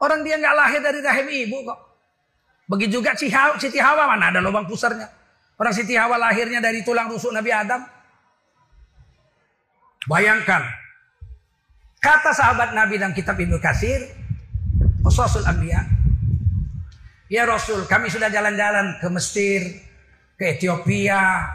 Orang 0.00 0.24
dia 0.24 0.40
nggak 0.40 0.54
lahir 0.56 0.80
dari 0.80 1.04
rahim 1.04 1.28
ibu 1.28 1.60
kok. 1.68 1.78
Begitu 2.64 3.04
juga 3.04 3.12
Siti 3.12 3.76
Hawa 3.76 4.08
mana 4.08 4.32
ada 4.32 4.40
lubang 4.40 4.64
pusarnya. 4.64 5.19
Orang 5.60 5.76
Siti 5.76 5.92
Hawa 5.92 6.16
lahirnya 6.16 6.64
dari 6.64 6.80
tulang 6.80 7.12
rusuk 7.12 7.36
Nabi 7.36 7.52
Adam. 7.52 7.84
Bayangkan. 10.08 10.64
Kata 12.00 12.32
sahabat 12.32 12.72
Nabi 12.72 12.96
dalam 12.96 13.12
kitab 13.12 13.36
Ibnu 13.36 13.60
Kasir. 13.60 14.08
Rasul 15.04 15.44
Ambiya. 15.44 15.84
Ya 17.28 17.44
Rasul, 17.44 17.84
kami 17.84 18.08
sudah 18.08 18.32
jalan-jalan 18.32 18.96
ke 18.98 19.06
Mesir, 19.12 19.60
ke 20.40 20.56
Ethiopia, 20.56 21.52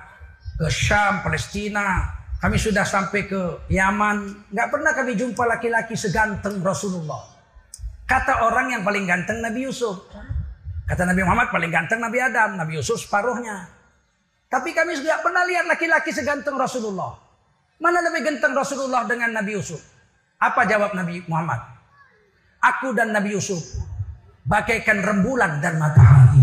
ke 0.53 0.69
Syam, 0.69 1.25
Palestina. 1.25 2.13
Kami 2.37 2.61
sudah 2.61 2.85
sampai 2.85 3.25
ke 3.25 3.65
Yaman. 3.73 4.47
Nggak 4.53 4.69
pernah 4.69 4.91
kami 4.93 5.17
jumpa 5.17 5.49
laki-laki 5.49 5.97
seganteng 5.97 6.61
Rasulullah. 6.61 7.25
Kata 8.05 8.45
orang 8.45 8.69
yang 8.69 8.81
paling 8.85 9.09
ganteng 9.09 9.41
Nabi 9.41 9.65
Yusuf. 9.65 10.13
Kata 10.85 11.09
Nabi 11.09 11.25
Muhammad 11.25 11.49
paling 11.49 11.73
ganteng 11.73 11.97
Nabi 11.97 12.21
Adam. 12.21 12.53
Nabi 12.61 12.77
Yusuf 12.77 13.01
separuhnya. 13.01 13.74
Tapi 14.55 14.71
kami 14.71 14.95
tidak 15.03 15.19
pernah 15.19 15.43
lihat 15.43 15.67
laki-laki 15.67 16.15
seganteng 16.15 16.55
Rasulullah. 16.55 17.11
Mana 17.75 17.99
lebih 17.99 18.23
ganteng 18.23 18.55
Rasulullah 18.55 19.03
dengan 19.03 19.35
Nabi 19.35 19.51
Yusuf? 19.51 19.83
Apa 20.39 20.63
jawab 20.63 20.95
Nabi 20.95 21.19
Muhammad? 21.27 21.59
Aku 22.63 22.95
dan 22.95 23.11
Nabi 23.11 23.35
Yusuf 23.35 23.59
bagaikan 24.47 25.03
rembulan 25.03 25.59
dan 25.59 25.75
matahari. 25.75 26.39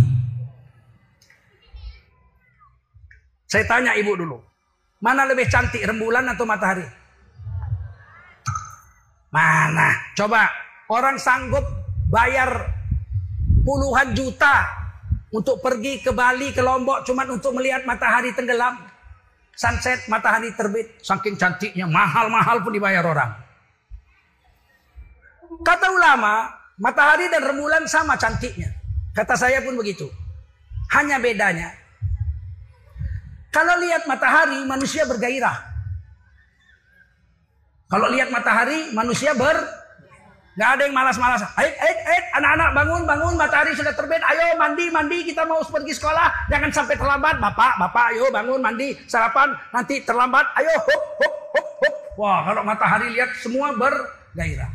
Saya 3.48 3.64
tanya 3.64 3.96
ibu 3.96 4.12
dulu. 4.12 4.44
Mana 5.00 5.24
lebih 5.24 5.48
cantik 5.48 5.80
rembulan 5.80 6.28
atau 6.28 6.44
matahari? 6.44 6.84
Mana? 9.32 9.88
Coba 10.12 10.52
orang 10.92 11.16
sanggup 11.16 11.64
bayar 12.12 12.76
puluhan 13.64 14.12
juta 14.12 14.81
untuk 15.32 15.64
pergi 15.64 16.04
ke 16.04 16.12
Bali, 16.12 16.52
ke 16.52 16.60
Lombok 16.60 17.08
cuma 17.08 17.24
untuk 17.24 17.56
melihat 17.56 17.88
matahari 17.88 18.36
tenggelam. 18.36 18.76
Sunset, 19.56 20.04
matahari 20.08 20.52
terbit. 20.52 21.00
Saking 21.00 21.36
cantiknya, 21.40 21.88
mahal-mahal 21.88 22.60
pun 22.60 22.72
dibayar 22.72 23.04
orang. 23.04 23.32
Kata 25.64 25.88
ulama, 25.92 26.52
matahari 26.76 27.32
dan 27.32 27.44
rembulan 27.44 27.84
sama 27.88 28.16
cantiknya. 28.20 28.72
Kata 29.12 29.36
saya 29.36 29.60
pun 29.64 29.76
begitu. 29.76 30.08
Hanya 30.92 31.16
bedanya, 31.16 31.72
kalau 33.52 33.76
lihat 33.84 34.08
matahari, 34.08 34.64
manusia 34.64 35.04
bergairah. 35.04 35.56
Kalau 37.92 38.08
lihat 38.08 38.32
matahari, 38.32 38.88
manusia 38.96 39.36
ber 39.36 39.60
Gak 40.52 40.68
ada 40.76 40.82
yang 40.84 40.92
malas-malas. 40.92 41.40
Ayo, 41.56 41.72
ayo, 41.72 41.94
ayo, 42.12 42.20
anak-anak 42.36 42.70
bangun, 42.76 43.02
bangun, 43.08 43.34
matahari 43.40 43.72
sudah 43.72 43.96
terbit. 43.96 44.20
Ayo 44.20 44.52
mandi, 44.60 44.92
mandi, 44.92 45.24
kita 45.24 45.48
mau 45.48 45.64
pergi 45.64 45.96
sekolah. 45.96 46.52
Jangan 46.52 46.68
sampai 46.68 47.00
terlambat. 47.00 47.40
Bapak, 47.40 47.80
bapak, 47.80 48.12
ayo 48.12 48.28
bangun, 48.28 48.60
mandi, 48.60 48.92
sarapan. 49.08 49.56
Nanti 49.72 50.04
terlambat. 50.04 50.52
Ayo, 50.60 50.72
hop, 50.76 51.02
hop, 51.24 51.34
hop, 51.56 51.66
hop. 51.80 51.94
Wah, 52.20 52.44
kalau 52.44 52.60
matahari 52.68 53.08
lihat 53.16 53.32
semua 53.40 53.72
bergairah. 53.72 54.68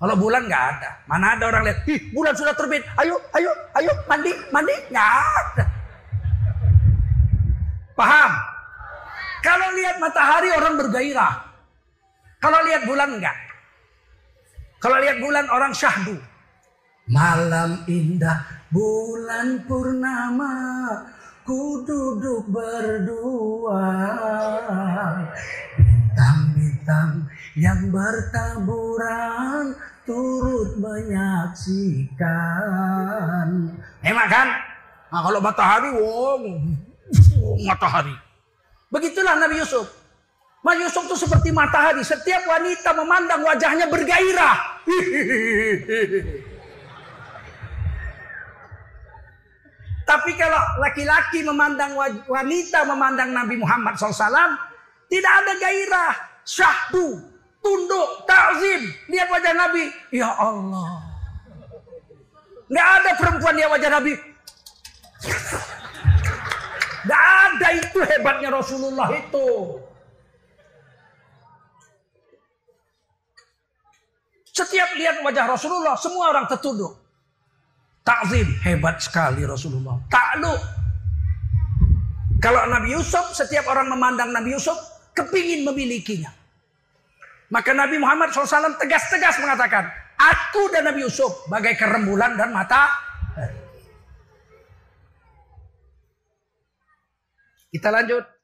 Kalau 0.00 0.14
bulan 0.16 0.48
nggak 0.48 0.64
ada. 0.78 0.90
Mana 1.04 1.36
ada 1.36 1.44
orang 1.50 1.62
lihat, 1.68 1.78
ih 1.84 2.00
bulan 2.14 2.32
sudah 2.32 2.56
terbit. 2.56 2.80
Ayo, 2.96 3.20
ayo, 3.36 3.52
ayo 3.76 3.92
mandi, 4.08 4.32
mandi. 4.48 4.74
Nggak 4.88 5.12
ada. 5.12 5.64
Paham? 7.92 8.30
Kalau 9.44 9.68
lihat 9.76 10.00
matahari 10.00 10.48
orang 10.56 10.74
bergairah. 10.80 11.34
Kalau 12.38 12.62
lihat 12.64 12.86
bulan 12.86 13.18
enggak. 13.18 13.47
Kalau 14.78 14.96
lihat 15.02 15.18
bulan 15.18 15.50
orang 15.50 15.74
syahdu. 15.74 16.14
Malam 17.08 17.88
indah 17.88 18.44
bulan 18.68 19.64
purnama 19.64 20.54
ku 21.40 21.80
duduk 21.88 22.44
berdua 22.52 23.88
bintang-bintang 25.80 27.24
yang 27.56 27.88
bertaburan 27.88 29.72
turut 30.04 30.76
menyaksikan. 30.78 32.28
Emang 34.04 34.28
kan? 34.28 34.48
Nah, 35.08 35.24
kalau 35.24 35.40
matahari, 35.40 35.88
wow, 35.96 36.36
wow, 36.36 37.56
matahari. 37.66 38.12
Begitulah 38.92 39.40
Nabi 39.40 39.58
Yusuf. 39.64 39.97
Nabi 40.58 40.82
Yusuf 40.82 41.06
itu 41.06 41.16
seperti 41.16 41.54
matahari. 41.54 42.02
Setiap 42.02 42.42
wanita 42.44 42.90
memandang 42.92 43.46
wajahnya 43.46 43.86
bergairah. 43.86 44.56
Tapi 50.08 50.30
kalau 50.40 50.60
laki-laki 50.80 51.44
memandang 51.44 51.92
wanita 52.26 52.88
memandang 52.88 53.28
Nabi 53.28 53.60
Muhammad 53.60 54.00
SAW, 54.00 54.56
tidak 55.04 55.32
ada 55.44 55.52
gairah, 55.60 56.16
syahdu, 56.48 57.20
tunduk, 57.60 58.24
takzim. 58.24 58.88
Lihat 59.12 59.28
wajah 59.28 59.52
Nabi, 59.52 59.92
ya 60.08 60.32
Allah. 60.32 61.04
Nggak 62.72 62.88
ada 63.00 63.10
perempuan 63.20 63.56
dia 63.56 63.68
wajah 63.68 63.90
Nabi. 63.92 64.12
Nggak 67.04 67.24
ada 67.24 67.68
itu 67.76 67.98
hebatnya 68.04 68.48
Rasulullah 68.52 69.08
itu. 69.12 69.48
Setiap 74.58 74.90
lihat 74.98 75.22
wajah 75.22 75.46
Rasulullah, 75.46 75.94
semua 75.94 76.34
orang 76.34 76.50
tertunduk. 76.50 76.98
Takzim, 78.02 78.48
hebat 78.66 78.98
sekali 78.98 79.46
Rasulullah. 79.46 80.02
Takluk. 80.10 80.58
Kalau 82.42 82.66
Nabi 82.66 82.98
Yusuf, 82.98 83.38
setiap 83.38 83.70
orang 83.70 83.86
memandang 83.86 84.34
Nabi 84.34 84.58
Yusuf, 84.58 84.74
kepingin 85.14 85.62
memilikinya. 85.62 86.34
Maka 87.54 87.70
Nabi 87.70 88.02
Muhammad 88.02 88.34
SAW 88.34 88.82
tegas-tegas 88.82 89.38
mengatakan, 89.38 89.86
Aku 90.18 90.66
dan 90.74 90.90
Nabi 90.90 91.06
Yusuf 91.06 91.46
bagai 91.46 91.78
kerembulan 91.78 92.34
dan 92.34 92.50
mata. 92.50 92.90
Kita 97.70 97.94
lanjut. 97.94 98.37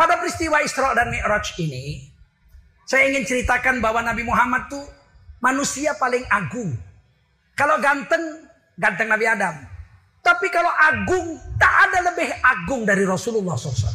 Pada 0.00 0.16
peristiwa 0.16 0.64
Isra 0.64 0.96
dan 0.96 1.12
Mi'raj 1.12 1.60
ini, 1.60 2.08
saya 2.88 3.12
ingin 3.12 3.20
ceritakan 3.20 3.84
bahwa 3.84 4.00
Nabi 4.00 4.24
Muhammad 4.24 4.72
tuh 4.72 4.80
manusia 5.44 5.92
paling 6.00 6.24
agung. 6.32 6.72
Kalau 7.52 7.76
ganteng, 7.84 8.48
ganteng 8.80 9.12
Nabi 9.12 9.28
Adam. 9.28 9.60
Tapi 10.24 10.48
kalau 10.48 10.72
agung, 10.72 11.36
tak 11.60 11.92
ada 11.92 12.08
lebih 12.08 12.32
agung 12.40 12.88
dari 12.88 13.04
Rasulullah 13.04 13.60
SAW. 13.60 13.92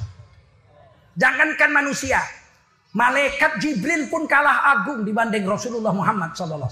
Jangankan 1.17 1.73
manusia, 1.73 2.21
malaikat 2.93 3.57
Jibril 3.57 4.05
pun 4.05 4.29
kalah 4.29 4.77
agung 4.77 5.01
dibanding 5.09 5.41
Rasulullah 5.49 5.89
Muhammad 5.89 6.37
SAW. 6.37 6.69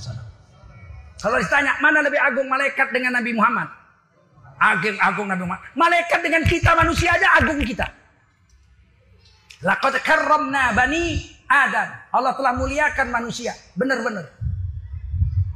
Kalau 1.18 1.42
ditanya 1.42 1.82
mana 1.82 2.06
lebih 2.06 2.22
agung 2.22 2.46
malaikat 2.46 2.94
dengan 2.94 3.18
Nabi 3.18 3.34
Muhammad? 3.34 3.66
Agung 4.62 4.98
agung 5.02 5.26
Nabi 5.26 5.42
Muhammad. 5.42 5.66
Malaikat 5.74 6.22
dengan 6.22 6.46
kita 6.46 6.78
manusia 6.78 7.18
aja 7.18 7.42
agung 7.42 7.58
kita. 7.66 8.03
Laqad 9.64 9.96
karramna 10.04 10.76
bani 10.76 11.24
Adam. 11.48 11.90
Allah 12.12 12.36
telah 12.36 12.54
muliakan 12.60 13.08
manusia. 13.10 13.56
Benar-benar. 13.80 14.28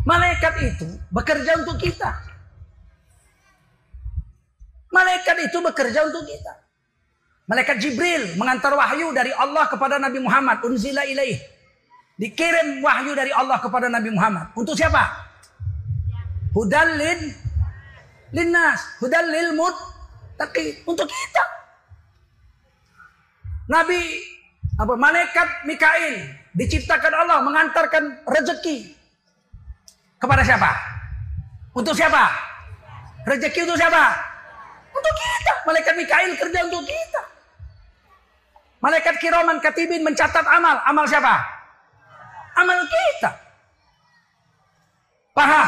Malaikat 0.08 0.54
itu 0.64 0.88
bekerja 1.12 1.60
untuk 1.60 1.76
kita. 1.76 2.16
Malaikat 4.88 5.52
itu 5.52 5.58
bekerja 5.60 6.08
untuk 6.08 6.24
kita. 6.24 6.64
Malaikat 7.48 7.80
Jibril 7.84 8.40
mengantar 8.40 8.72
wahyu 8.72 9.12
dari 9.12 9.36
Allah 9.36 9.68
kepada 9.68 10.00
Nabi 10.00 10.24
Muhammad. 10.24 10.64
Unzila 10.64 11.04
ilaih. 11.04 11.36
Dikirim 12.16 12.80
wahyu 12.80 13.12
dari 13.12 13.36
Allah 13.36 13.60
kepada 13.60 13.92
Nabi 13.92 14.16
Muhammad. 14.16 14.56
Untuk 14.56 14.80
siapa? 14.80 15.28
Hudallin 16.56 17.36
linnas. 18.32 18.80
Hudallil 19.04 19.52
mut. 19.60 19.76
Tapi 20.40 20.88
untuk 20.88 21.12
kita. 21.12 21.57
Nabi 23.68 24.00
apa 24.80 24.94
malaikat 24.96 25.68
Mikail 25.68 26.24
diciptakan 26.56 27.14
Allah 27.14 27.44
mengantarkan 27.44 28.24
rezeki 28.24 28.96
kepada 30.18 30.42
siapa? 30.42 30.72
Untuk 31.76 31.94
siapa? 31.94 32.32
Rezeki 33.28 33.68
untuk 33.68 33.78
siapa? 33.78 34.04
Untuk 34.96 35.14
kita. 35.14 35.54
Malaikat 35.68 35.94
Mikail 36.00 36.32
kerja 36.40 36.60
untuk 36.64 36.84
kita. 36.88 37.22
Malaikat 38.82 39.16
Kiroman 39.20 39.60
Katibin 39.60 40.02
mencatat 40.02 40.46
amal. 40.48 40.80
Amal 40.88 41.06
siapa? 41.06 41.36
Amal 42.58 42.80
kita. 42.88 43.30
Paham? 45.38 45.68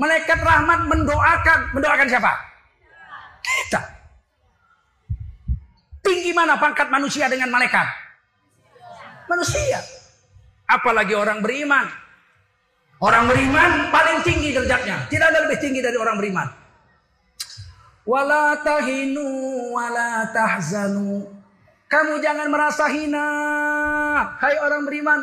Malaikat 0.00 0.38
Rahmat 0.40 0.80
mendoakan. 0.88 1.58
Mendoakan 1.76 2.08
siapa? 2.08 2.32
Kita. 3.42 3.91
Tinggi 6.12 6.36
mana 6.36 6.60
pangkat 6.60 6.92
manusia 6.92 7.24
dengan 7.32 7.48
malaikat? 7.48 8.02
manusia. 9.32 9.80
Apalagi 10.68 11.16
orang 11.16 11.40
beriman. 11.40 11.88
Orang 13.02 13.26
beriman 13.26 13.90
paling 13.90 14.22
tinggi 14.22 14.54
derajatnya. 14.54 15.10
Tidak 15.10 15.26
ada 15.26 15.48
lebih 15.48 15.58
tinggi 15.58 15.80
dari 15.82 15.98
orang 15.98 16.20
beriman. 16.20 16.48
Wala 18.06 18.60
tahinu 18.62 19.26
wala 19.74 20.30
tahzanu. 20.30 21.26
Kamu 21.90 22.22
jangan 22.22 22.48
merasa 22.48 22.86
hina. 22.88 23.28
Hai 24.38 24.56
orang 24.62 24.86
beriman. 24.86 25.20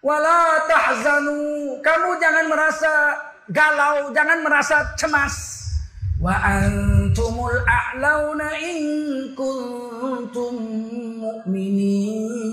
Wala 0.00 0.64
tahzanu. 0.70 1.38
Kamu 1.82 2.08
jangan 2.22 2.46
merasa 2.46 2.92
galau. 3.50 4.14
Jangan 4.14 4.38
merasa 4.46 4.76
cemas. 4.94 5.34
Wa 6.22 6.40
a'launa 7.54 8.58
in 8.58 8.80
kuntum 9.38 10.56
mu'minin. 11.22 12.46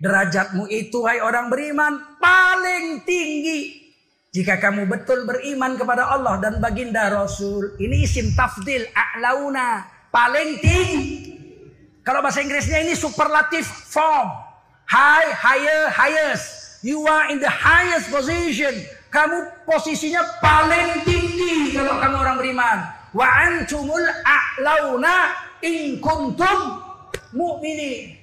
Derajatmu 0.00 0.68
itu 0.68 1.04
hai 1.08 1.20
orang 1.20 1.48
beriman 1.48 2.20
paling 2.20 3.04
tinggi. 3.04 3.84
Jika 4.34 4.58
kamu 4.58 4.90
betul 4.90 5.24
beriman 5.24 5.78
kepada 5.78 6.10
Allah 6.10 6.42
dan 6.42 6.58
baginda 6.58 7.06
Rasul. 7.08 7.78
Ini 7.78 8.04
isim 8.04 8.34
tafdil 8.34 8.88
a'launa. 8.90 9.86
Paling 10.10 10.58
tinggi. 10.58 11.34
Kalau 12.04 12.20
bahasa 12.20 12.44
Inggrisnya 12.44 12.84
ini 12.84 12.92
superlative 12.92 13.64
form. 13.64 14.28
High, 14.84 15.32
higher, 15.32 15.88
highest. 15.88 16.84
You 16.84 17.08
are 17.08 17.32
in 17.32 17.40
the 17.40 17.48
highest 17.48 18.12
position. 18.12 18.76
Kamu 19.14 19.62
posisinya 19.62 20.42
paling 20.42 21.06
tinggi 21.06 21.70
kalau 21.70 22.02
kamu 22.02 22.16
orang 22.18 22.34
beriman. 22.34 22.78
Wa 23.14 23.46
antumul 23.46 24.02
a'launa 24.10 25.30
in 25.62 26.02
kuntum 26.02 26.82
mu'minin. 27.30 28.18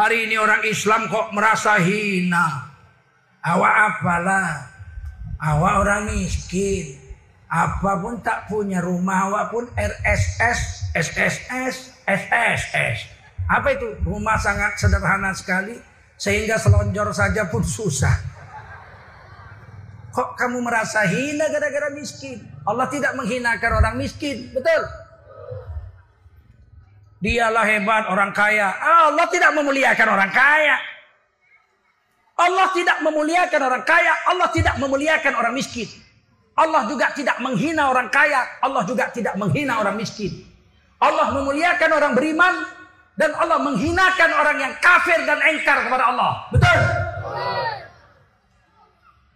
Hari 0.00 0.24
ini 0.24 0.40
orang 0.40 0.64
Islam 0.64 1.12
kok 1.12 1.36
merasa 1.36 1.76
hina. 1.76 2.72
Awak 3.44 3.74
apalah. 3.92 4.64
Awak 5.36 5.74
orang 5.84 6.02
miskin. 6.08 6.96
Apa 7.52 8.00
pun 8.00 8.24
tak 8.24 8.48
punya 8.48 8.80
rumah 8.80 9.28
awak 9.28 9.52
pun 9.52 9.68
RSS, 9.76 10.88
SSS, 10.96 12.00
SSS. 12.08 12.98
Apa 13.44 13.76
itu? 13.76 13.92
Rumah 14.08 14.40
sangat 14.40 14.80
sederhana 14.80 15.36
sekali 15.36 15.76
sehingga 16.16 16.56
selonjor 16.56 17.12
saja 17.12 17.44
pun 17.52 17.60
susah. 17.60 18.29
Kok 20.10 20.34
kamu 20.34 20.58
merasa 20.58 21.06
hina 21.06 21.46
gara-gara 21.46 21.94
miskin? 21.94 22.42
Allah 22.66 22.90
tidak 22.90 23.14
menghinakan 23.14 23.70
orang 23.78 23.94
miskin, 23.94 24.50
betul? 24.50 24.82
Dialah 27.20 27.64
hebat 27.68 28.08
orang 28.10 28.34
kaya. 28.34 28.74
Allah 28.80 29.28
tidak 29.30 29.52
memuliakan 29.54 30.08
orang 30.08 30.30
kaya. 30.32 30.76
Allah 32.40 32.66
tidak 32.72 32.98
memuliakan 33.04 33.60
orang 33.60 33.84
kaya. 33.84 34.14
Allah 34.26 34.48
tidak 34.50 34.74
memuliakan 34.80 35.32
orang 35.36 35.52
miskin. 35.52 35.86
Allah 36.56 36.88
juga 36.88 37.12
tidak 37.12 37.36
menghina 37.38 37.92
orang 37.92 38.08
kaya. 38.08 38.40
Allah 38.64 38.82
juga 38.88 39.12
tidak 39.12 39.36
menghina 39.36 39.78
orang 39.78 40.00
miskin. 40.00 40.32
Allah 41.00 41.32
memuliakan 41.32 41.90
orang 41.96 42.12
beriman 42.12 42.54
Dan 43.20 43.36
Allah 43.36 43.60
menghinakan 43.60 44.30
orang 44.32 44.56
yang 44.64 44.72
kafir 44.80 45.20
dan 45.28 45.44
engkar 45.44 45.84
kepada 45.84 46.08
Allah. 46.08 46.48
Betul? 46.48 46.78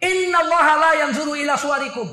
Inna 0.05 0.39
Allah 0.45 0.67
la 0.77 0.91
yanzuru 1.01 1.33
ila 1.33 1.57
suarikum. 1.57 2.09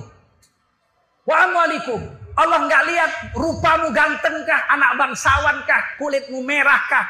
Wa 1.27 1.35
amwalikum. 1.47 1.99
Allah 2.31 2.63
nggak 2.63 2.83
lihat 2.87 3.11
rupamu 3.35 3.91
gantengkah, 3.91 4.59
anak 4.71 4.95
bangsawankah, 4.95 5.99
kulitmu 5.99 6.39
merahkah. 6.47 7.03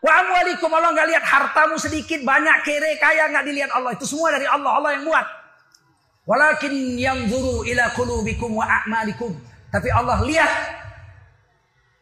Wa 0.00 0.24
amwalikum 0.24 0.72
Allah 0.72 0.96
nggak 0.96 1.08
lihat 1.12 1.24
hartamu 1.26 1.76
sedikit, 1.76 2.24
banyak, 2.24 2.64
kere, 2.64 2.96
kaya 2.96 3.28
nggak 3.28 3.44
dilihat 3.44 3.70
Allah. 3.76 3.92
Itu 3.92 4.08
semua 4.08 4.32
dari 4.32 4.48
Allah. 4.48 4.80
Allah 4.80 4.90
yang 4.96 5.04
buat. 5.04 5.26
Walakin 6.28 6.96
yanzuru 6.96 7.64
ila 7.68 7.92
qulubikum 7.92 8.56
wa 8.56 8.64
a'malikum. 8.64 9.32
Tapi 9.68 9.88
Allah 9.92 10.20
lihat 10.24 10.52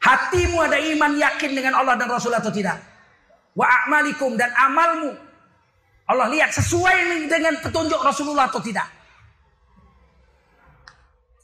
hatimu 0.02 0.62
ada 0.62 0.78
iman 0.78 1.12
yakin 1.18 1.50
dengan 1.54 1.74
Allah 1.82 1.98
dan 1.98 2.06
Rasul 2.06 2.34
atau 2.34 2.50
tidak. 2.54 2.78
Wa 3.54 3.66
a'malikum 3.66 4.38
dan 4.38 4.54
amalmu. 4.54 5.25
Allah 6.06 6.30
lihat 6.30 6.54
sesuai 6.54 7.26
dengan 7.26 7.58
petunjuk 7.58 7.98
Rasulullah 7.98 8.46
atau 8.46 8.62
tidak. 8.62 8.86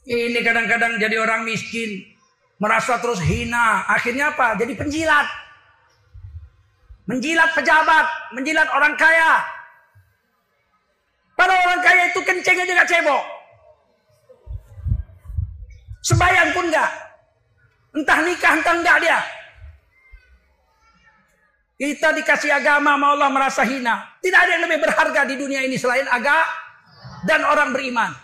Ini 0.03 0.39
kadang-kadang 0.43 0.99
jadi 0.99 1.15
orang 1.19 1.47
miskin, 1.47 2.03
merasa 2.59 2.99
terus 2.99 3.23
hina, 3.23 3.87
akhirnya 3.87 4.35
apa? 4.35 4.59
Jadi 4.59 4.75
penjilat. 4.75 5.27
Menjilat 7.07 7.51
pejabat, 7.51 8.07
menjilat 8.31 8.67
orang 8.71 8.95
kaya, 8.95 9.43
pada 11.33 11.53
orang 11.67 11.81
kaya 11.83 12.03
itu 12.07 12.19
kenceng 12.23 12.63
aja 12.63 12.71
gak 12.71 12.89
cebok. 12.89 13.23
Sembayang 16.03 16.49
pun 16.55 16.65
gak. 16.71 16.91
Entah 17.93 18.19
nikah 18.23 18.53
entah 18.59 18.75
enggak 18.79 18.97
dia. 19.03 19.19
Kita 21.83 22.15
dikasih 22.15 22.47
agama 22.47 22.95
sama 22.95 23.11
Allah 23.11 23.27
merasa 23.27 23.67
hina. 23.67 24.15
Tidak 24.23 24.39
ada 24.39 24.55
yang 24.55 24.63
lebih 24.71 24.87
berharga 24.87 25.27
di 25.27 25.35
dunia 25.35 25.67
ini 25.67 25.75
selain 25.75 26.07
agama 26.07 26.47
dan 27.27 27.43
orang 27.43 27.75
beriman. 27.75 28.22